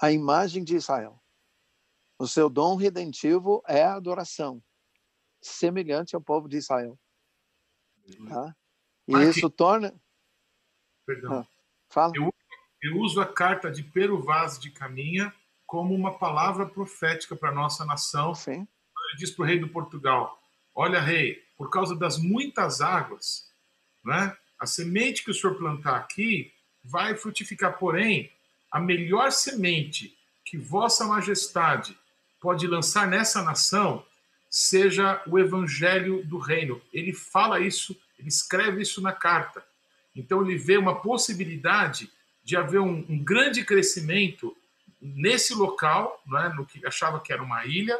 [0.00, 1.22] a imagem de Israel.
[2.18, 4.62] O seu dom redentivo é a adoração,
[5.40, 6.98] semelhante ao povo de Israel.
[8.28, 8.56] Tá?
[9.08, 9.94] E isso torna.
[11.06, 11.40] Perdão.
[11.40, 11.46] Ah,
[11.88, 12.12] fala.
[12.14, 12.32] Eu,
[12.82, 15.32] eu, uso a carta de Pero Vaz de Caminha
[15.66, 18.34] como uma palavra profética para a nossa nação.
[18.34, 18.66] Sim.
[19.10, 20.40] Ele diz para o rei do Portugal:
[20.74, 23.51] Olha, rei, por causa das muitas águas,
[24.04, 24.36] né?
[24.58, 26.52] A semente que o senhor plantar aqui
[26.84, 28.30] vai frutificar, porém,
[28.70, 31.96] a melhor semente que Vossa Majestade
[32.40, 34.04] pode lançar nessa nação
[34.50, 36.80] seja o evangelho do reino.
[36.92, 39.64] Ele fala isso, ele escreve isso na carta.
[40.14, 42.10] Então, ele vê uma possibilidade
[42.44, 44.54] de haver um, um grande crescimento
[45.00, 47.98] nesse local, é, no que achava que era uma ilha,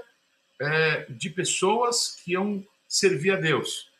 [0.60, 3.90] é, de pessoas que iam servir a Deus.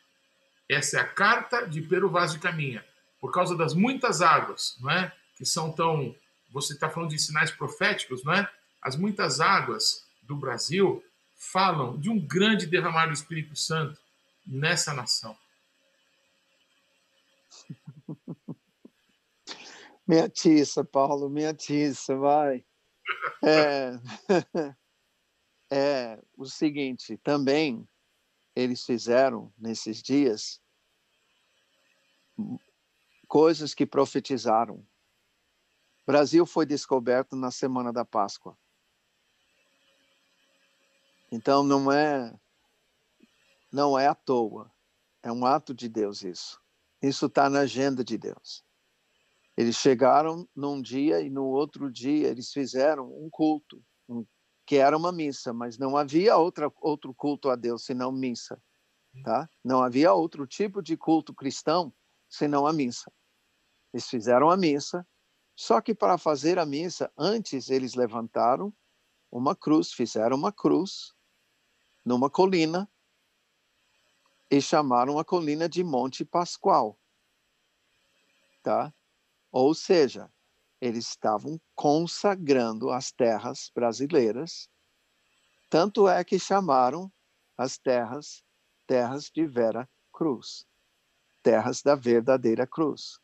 [0.73, 2.85] Essa é a carta de Pero Vaz de Caminha.
[3.21, 5.15] Por causa das muitas águas, não é?
[5.37, 6.15] Que são tão.
[6.51, 8.51] Você está falando de sinais proféticos, não é?
[8.81, 11.05] As muitas águas do Brasil
[11.35, 14.01] falam de um grande derramar do Espírito Santo
[14.47, 15.37] nessa nação.
[20.07, 22.65] Minha tiça, Paulo, minha tiça, vai.
[23.43, 23.93] É,
[25.71, 27.89] é o seguinte, também
[28.55, 30.62] eles fizeram nesses dias
[33.29, 34.87] coisas que profetizaram.
[36.07, 38.57] Brasil foi descoberto na semana da Páscoa.
[41.31, 42.35] Então não é
[43.73, 44.71] não é à toa.
[45.23, 46.61] É um ato de Deus isso.
[47.01, 48.63] Isso está na agenda de Deus.
[49.57, 54.27] Eles chegaram num dia e no outro dia eles fizeram um culto, um,
[54.67, 58.63] que era uma missa, mas não havia outra, outro culto a Deus senão missa,
[59.25, 59.49] tá?
[59.65, 61.93] Não havia outro tipo de culto cristão
[62.33, 63.13] senão a missa.
[63.93, 65.07] Eles fizeram a missa,
[65.55, 68.73] só que para fazer a missa, antes eles levantaram
[69.31, 71.15] uma cruz, fizeram uma cruz
[72.03, 72.91] numa colina
[74.51, 76.99] e chamaram a colina de Monte Pascoal.
[78.63, 78.95] Tá?
[79.51, 80.33] Ou seja,
[80.81, 84.71] eles estavam consagrando as terras brasileiras,
[85.69, 87.13] tanto é que chamaram
[87.59, 88.43] as terras
[88.87, 90.67] terras de Vera Cruz,
[91.43, 93.19] terras da verdadeira cruz,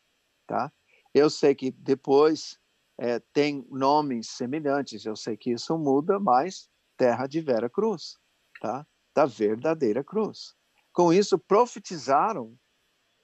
[0.45, 0.71] tá?
[1.13, 2.59] Eu sei que depois
[2.97, 8.17] é, tem nomes semelhantes, eu sei que isso muda, mas terra de Vera Cruz,
[8.59, 8.85] tá?
[9.15, 10.53] Da verdadeira cruz.
[10.91, 12.59] Com isso profetizaram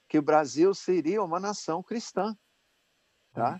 [0.08, 2.36] que o Brasil seria uma nação cristã,
[3.34, 3.54] tá?
[3.54, 3.60] Uhum.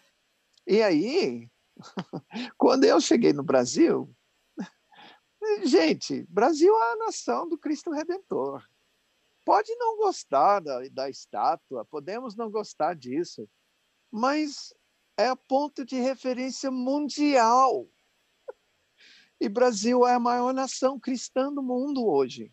[0.68, 1.52] E aí,
[2.58, 4.10] quando eu cheguei no Brasil,
[5.66, 8.66] gente, Brasil é a nação do Cristo Redentor.
[9.46, 13.48] Pode não gostar da, da estátua, podemos não gostar disso,
[14.12, 14.74] mas
[15.16, 17.88] é ponto de referência mundial.
[19.40, 22.52] E Brasil é a maior nação cristã do mundo hoje.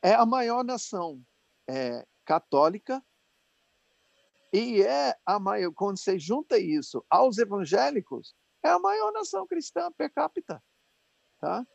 [0.00, 1.22] É a maior nação
[1.68, 3.04] é, católica
[4.52, 9.92] e é a maior, quando você junta isso aos evangélicos, é a maior nação cristã
[9.92, 10.62] per capita.
[11.38, 11.66] Tá?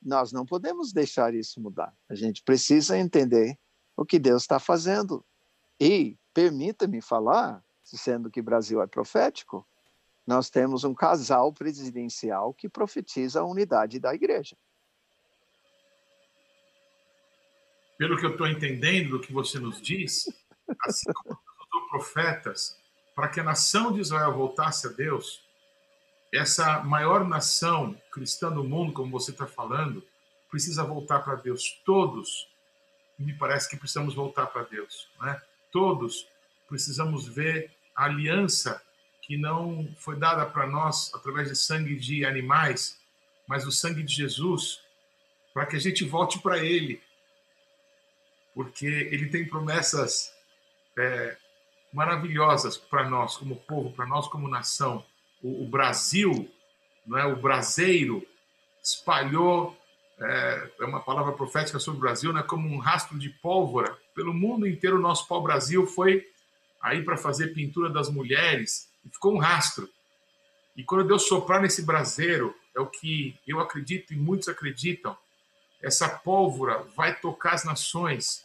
[0.00, 1.94] Nós não podemos deixar isso mudar.
[2.08, 3.58] A gente precisa entender
[3.96, 5.24] o que Deus está fazendo.
[5.80, 9.66] E, permita-me falar, sendo que Brasil é profético,
[10.26, 14.56] nós temos um casal presidencial que profetiza a unidade da igreja.
[17.98, 20.24] Pelo que eu estou entendendo do que você nos diz,
[20.86, 22.76] assim como profetas
[23.14, 25.40] para que a nação de Israel voltasse a Deus,
[26.32, 30.02] essa maior nação cristã do mundo, como você está falando,
[30.50, 31.80] precisa voltar para Deus.
[31.84, 32.48] Todos,
[33.18, 35.08] me parece que precisamos voltar para Deus.
[35.20, 35.40] Né?
[35.70, 36.26] Todos
[36.68, 38.82] precisamos ver a aliança
[39.22, 43.00] que não foi dada para nós através de sangue de animais,
[43.46, 44.82] mas o sangue de Jesus,
[45.52, 47.02] para que a gente volte para Ele.
[48.54, 50.34] Porque Ele tem promessas
[50.98, 51.36] é,
[51.92, 55.04] maravilhosas para nós como povo, para nós como nação.
[55.42, 56.50] O, o, Brasil,
[57.06, 58.26] não é, o braseiro,
[58.82, 59.76] espalhou
[60.20, 64.32] é, é, uma palavra profética sobre o Brasil, né, como um rastro de pólvora pelo
[64.32, 64.96] mundo inteiro.
[64.96, 66.26] O nosso pau-brasil foi
[66.80, 69.88] aí para fazer pintura das mulheres e ficou um rastro.
[70.76, 75.16] E quando Deus soprar nesse braseiro, é o que eu acredito e muitos acreditam,
[75.82, 78.42] essa pólvora vai tocar as nações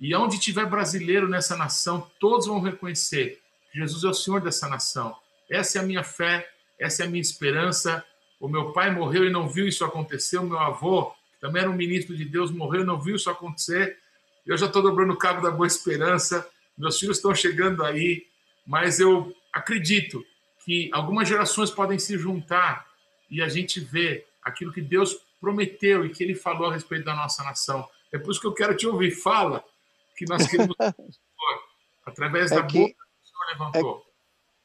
[0.00, 3.40] e onde tiver brasileiro nessa nação, todos vão reconhecer
[3.72, 5.16] que Jesus é o Senhor dessa nação.
[5.50, 6.48] Essa é a minha fé,
[6.78, 8.04] essa é a minha esperança.
[8.40, 10.38] O meu pai morreu e não viu isso acontecer.
[10.38, 13.30] O meu avô, que também era um ministro de Deus, morreu e não viu isso
[13.30, 13.98] acontecer.
[14.46, 16.48] Eu já estou dobrando o cabo da boa esperança.
[16.76, 18.26] Meus filhos estão chegando aí,
[18.66, 20.24] mas eu acredito
[20.64, 22.86] que algumas gerações podem se juntar
[23.30, 27.14] e a gente vê aquilo que Deus prometeu e que Ele falou a respeito da
[27.14, 27.88] nossa nação.
[28.12, 29.10] É por isso que eu quero te ouvir.
[29.10, 29.62] Fala
[30.16, 30.76] que nós queremos
[32.06, 34.06] através é da que, boca que o Senhor levantou.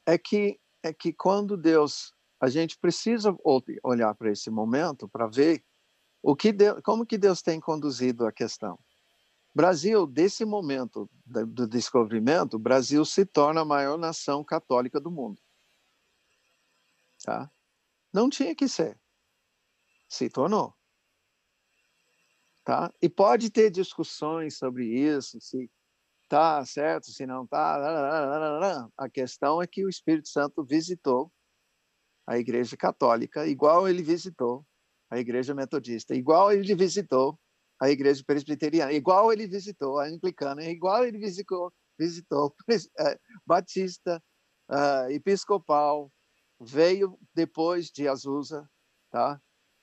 [0.06, 2.13] É, é, que é que quando Deus
[2.44, 3.34] a gente precisa
[3.82, 5.64] olhar para esse momento para ver
[6.22, 8.78] o que Deus, como que Deus tem conduzido a questão.
[9.54, 15.40] Brasil, desse momento do descobrimento, Brasil se torna a maior nação católica do mundo.
[17.24, 17.50] Tá?
[18.12, 19.00] Não tinha que ser.
[20.06, 20.74] Se tornou.
[22.62, 22.92] Tá?
[23.00, 25.70] E pode ter discussões sobre isso, se
[26.24, 28.90] está certo, se não está.
[28.98, 31.32] A questão é que o Espírito Santo visitou
[32.26, 34.64] a Igreja Católica, igual ele visitou
[35.10, 37.38] a Igreja Metodista, igual ele visitou
[37.80, 42.54] a Igreja Presbiteriana, igual ele visitou a Anglicana, igual ele visitou, visitou
[42.98, 44.22] é, Batista,
[44.70, 46.10] uh, Episcopal,
[46.60, 48.68] veio depois de Azusa,
[49.10, 49.40] tá?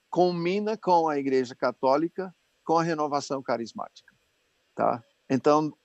[0.09, 2.33] Combina com a Igreja Católica
[2.63, 4.15] com a renovação carismática,
[4.75, 5.03] tá?
[5.29, 5.75] Então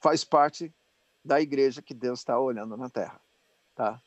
[0.00, 0.74] faz parte
[1.24, 3.20] da igreja que Deus está olhando na Terra,
[3.74, 4.02] tá?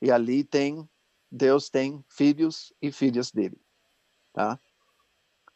[0.00, 0.88] E ali tem
[1.34, 3.60] Deus tem filhos e filhas dele,
[4.32, 4.58] tá?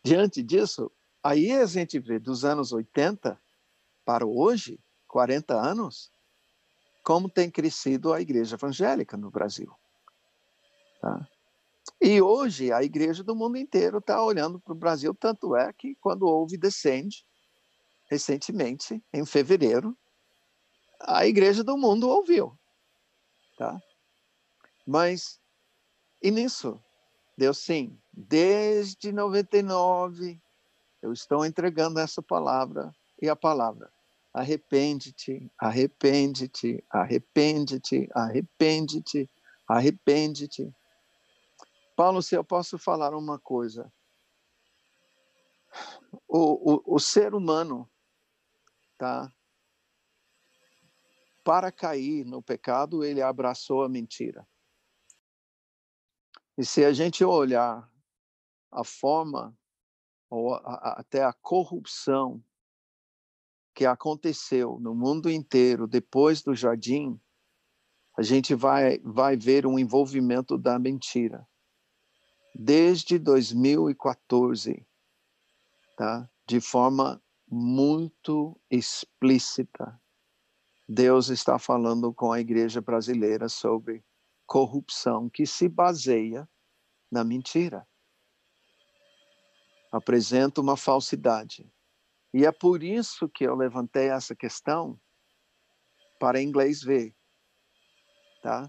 [0.03, 0.91] Diante disso,
[1.23, 3.41] aí a gente vê dos anos 80
[4.05, 6.11] para hoje, 40 anos,
[7.05, 9.73] como tem crescido a igreja evangélica no Brasil.
[11.01, 11.29] Tá?
[12.01, 15.95] E hoje a igreja do mundo inteiro está olhando para o Brasil, tanto é que
[16.01, 17.25] quando houve Descende,
[18.11, 19.97] recentemente, em fevereiro,
[21.01, 22.59] a igreja do mundo ouviu.
[23.57, 23.81] Tá?
[24.85, 25.41] Mas,
[26.23, 26.83] e nisso,
[27.37, 30.41] Deus sim, desde 99,
[31.01, 32.93] eu estou entregando essa palavra
[33.23, 33.93] e a palavra.
[34.35, 39.31] Arrepende-te, arrepende-te, arrepende-te, arrepende-te,
[39.69, 40.75] arrepende-te.
[41.97, 43.93] Paulo, se eu posso falar uma coisa.
[46.27, 47.89] O, o, o ser humano,
[48.97, 49.33] tá?
[51.45, 54.47] Para cair no pecado, ele abraçou a mentira.
[56.59, 57.89] E se a gente olhar
[58.73, 59.57] a forma
[60.29, 62.43] ou a, a, até a corrupção
[63.73, 67.19] que aconteceu no mundo inteiro depois do jardim,
[68.17, 71.49] a gente vai, vai ver um envolvimento da mentira.
[72.53, 74.85] Desde 2014,
[75.97, 76.29] tá?
[76.45, 80.03] de forma muito explícita,
[80.89, 84.05] Deus está falando com a igreja brasileira sobre
[84.49, 86.49] corrupção que se baseia
[87.11, 87.87] na mentira.
[89.93, 91.71] Apresenta uma falsidade.
[92.33, 94.99] E é por isso que eu levantei essa questão
[96.19, 97.15] para inglês ver,
[98.43, 98.69] tá?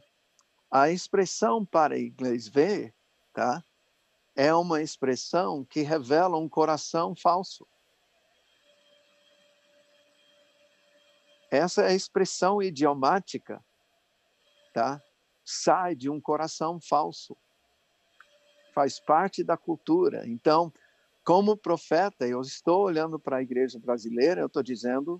[0.69, 2.93] A expressão para inglês ver,
[3.33, 3.63] tá?
[4.35, 7.65] É uma expressão que revela um coração falso.
[11.49, 13.63] Essa é a expressão idiomática,
[14.73, 15.01] tá?
[15.51, 17.35] Sai de um coração falso.
[18.71, 20.27] Faz parte da cultura.
[20.27, 20.71] Então,
[21.25, 25.19] como profeta, eu estou olhando para a igreja brasileira, eu estou dizendo,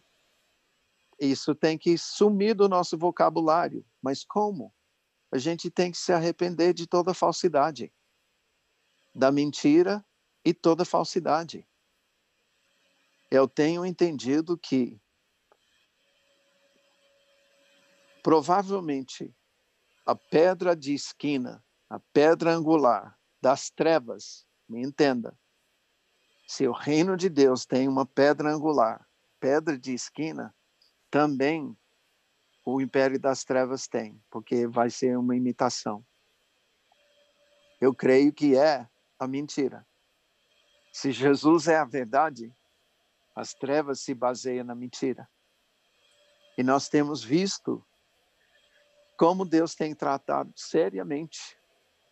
[1.20, 3.84] isso tem que sumir do nosso vocabulário.
[4.00, 4.72] Mas como?
[5.32, 7.92] A gente tem que se arrepender de toda falsidade,
[9.16, 10.06] da mentira
[10.46, 11.68] e toda falsidade.
[13.32, 15.02] Eu tenho entendido que
[18.22, 19.36] provavelmente
[20.10, 25.38] a pedra de esquina, a pedra angular das trevas, me entenda.
[26.48, 29.08] Se o reino de Deus tem uma pedra angular,
[29.40, 30.52] pedra de esquina,
[31.12, 31.78] também
[32.66, 36.04] o império das trevas tem, porque vai ser uma imitação.
[37.80, 38.90] Eu creio que é
[39.20, 39.86] a mentira.
[40.92, 42.52] Se Jesus é a verdade,
[43.36, 45.30] as trevas se baseiam na mentira.
[46.58, 47.86] E nós temos visto
[49.20, 51.58] como Deus tem tratado seriamente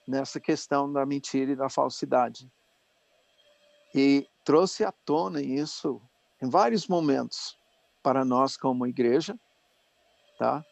[0.06, 2.52] nessa questão da mentira e da falsidade.
[3.96, 6.02] E trouxe à tona isso
[6.42, 7.58] em vários momentos
[8.04, 9.40] para nós como igreja,
[10.38, 10.66] tá?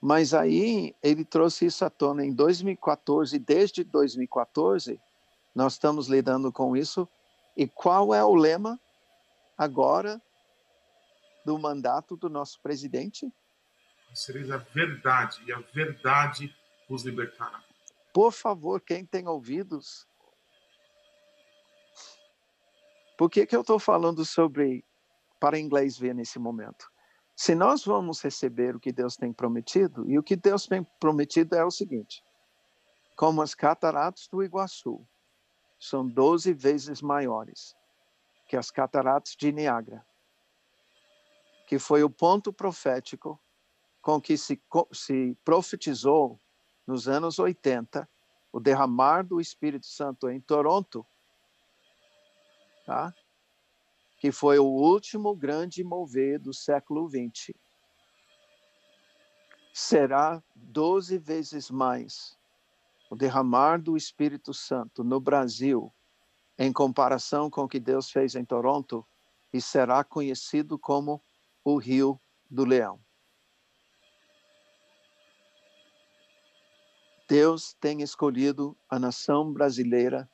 [0.00, 5.00] Mas aí ele trouxe isso à tona em 2014, desde 2014
[5.52, 7.08] nós estamos lidando com isso.
[7.56, 8.78] E qual é o lema
[9.58, 10.22] agora
[11.44, 13.28] do mandato do nosso presidente?
[14.14, 16.54] Sereis a verdade, e a verdade
[16.88, 17.62] os libertará.
[18.12, 20.06] Por favor, quem tem ouvidos.
[23.16, 24.84] Por que, que eu estou falando sobre
[25.38, 26.90] para inglês ver nesse momento?
[27.36, 31.54] Se nós vamos receber o que Deus tem prometido, e o que Deus tem prometido
[31.54, 32.24] é o seguinte:
[33.16, 35.06] como as cataratas do Iguaçu
[35.78, 37.76] são 12 vezes maiores
[38.48, 40.04] que as cataratas de Niágara,
[41.66, 43.40] que foi o ponto profético
[44.00, 44.60] com que se,
[44.92, 46.40] se profetizou
[46.86, 48.08] nos anos 80
[48.52, 51.06] o derramar do Espírito Santo em Toronto,
[52.84, 53.14] tá?
[54.18, 57.54] que foi o último grande mover do século XX.
[59.72, 62.38] Será doze vezes mais
[63.10, 65.92] o derramar do Espírito Santo no Brasil,
[66.56, 69.04] em comparação com o que Deus fez em Toronto,
[69.52, 71.20] e será conhecido como
[71.64, 73.00] o Rio do Leão.
[77.30, 80.28] Deus tem escolhido a nação brasileira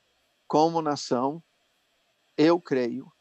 [0.49, 1.45] como nação,
[2.39, 3.13] eu creio,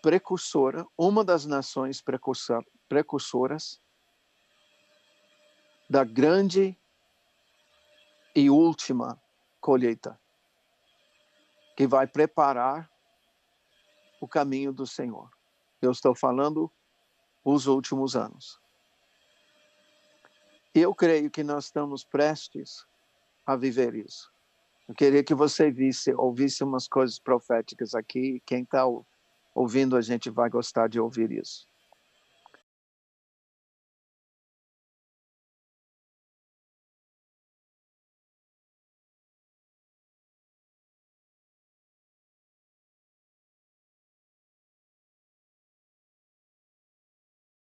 [0.00, 3.82] precursora, uma das nações precursor, precursoras
[5.88, 6.78] da grande
[8.32, 9.20] e última
[9.60, 10.16] colheita,
[11.76, 12.88] que vai preparar
[14.20, 15.28] o caminho do Senhor.
[15.82, 16.70] Eu estou falando
[17.44, 18.60] os últimos anos.
[20.74, 22.86] Eu creio que nós estamos prestes
[23.44, 24.30] a viver isso.
[24.88, 28.40] Eu queria que você visse, ouvisse umas coisas proféticas aqui.
[28.46, 28.84] Quem está
[29.54, 31.69] ouvindo a gente vai gostar de ouvir isso.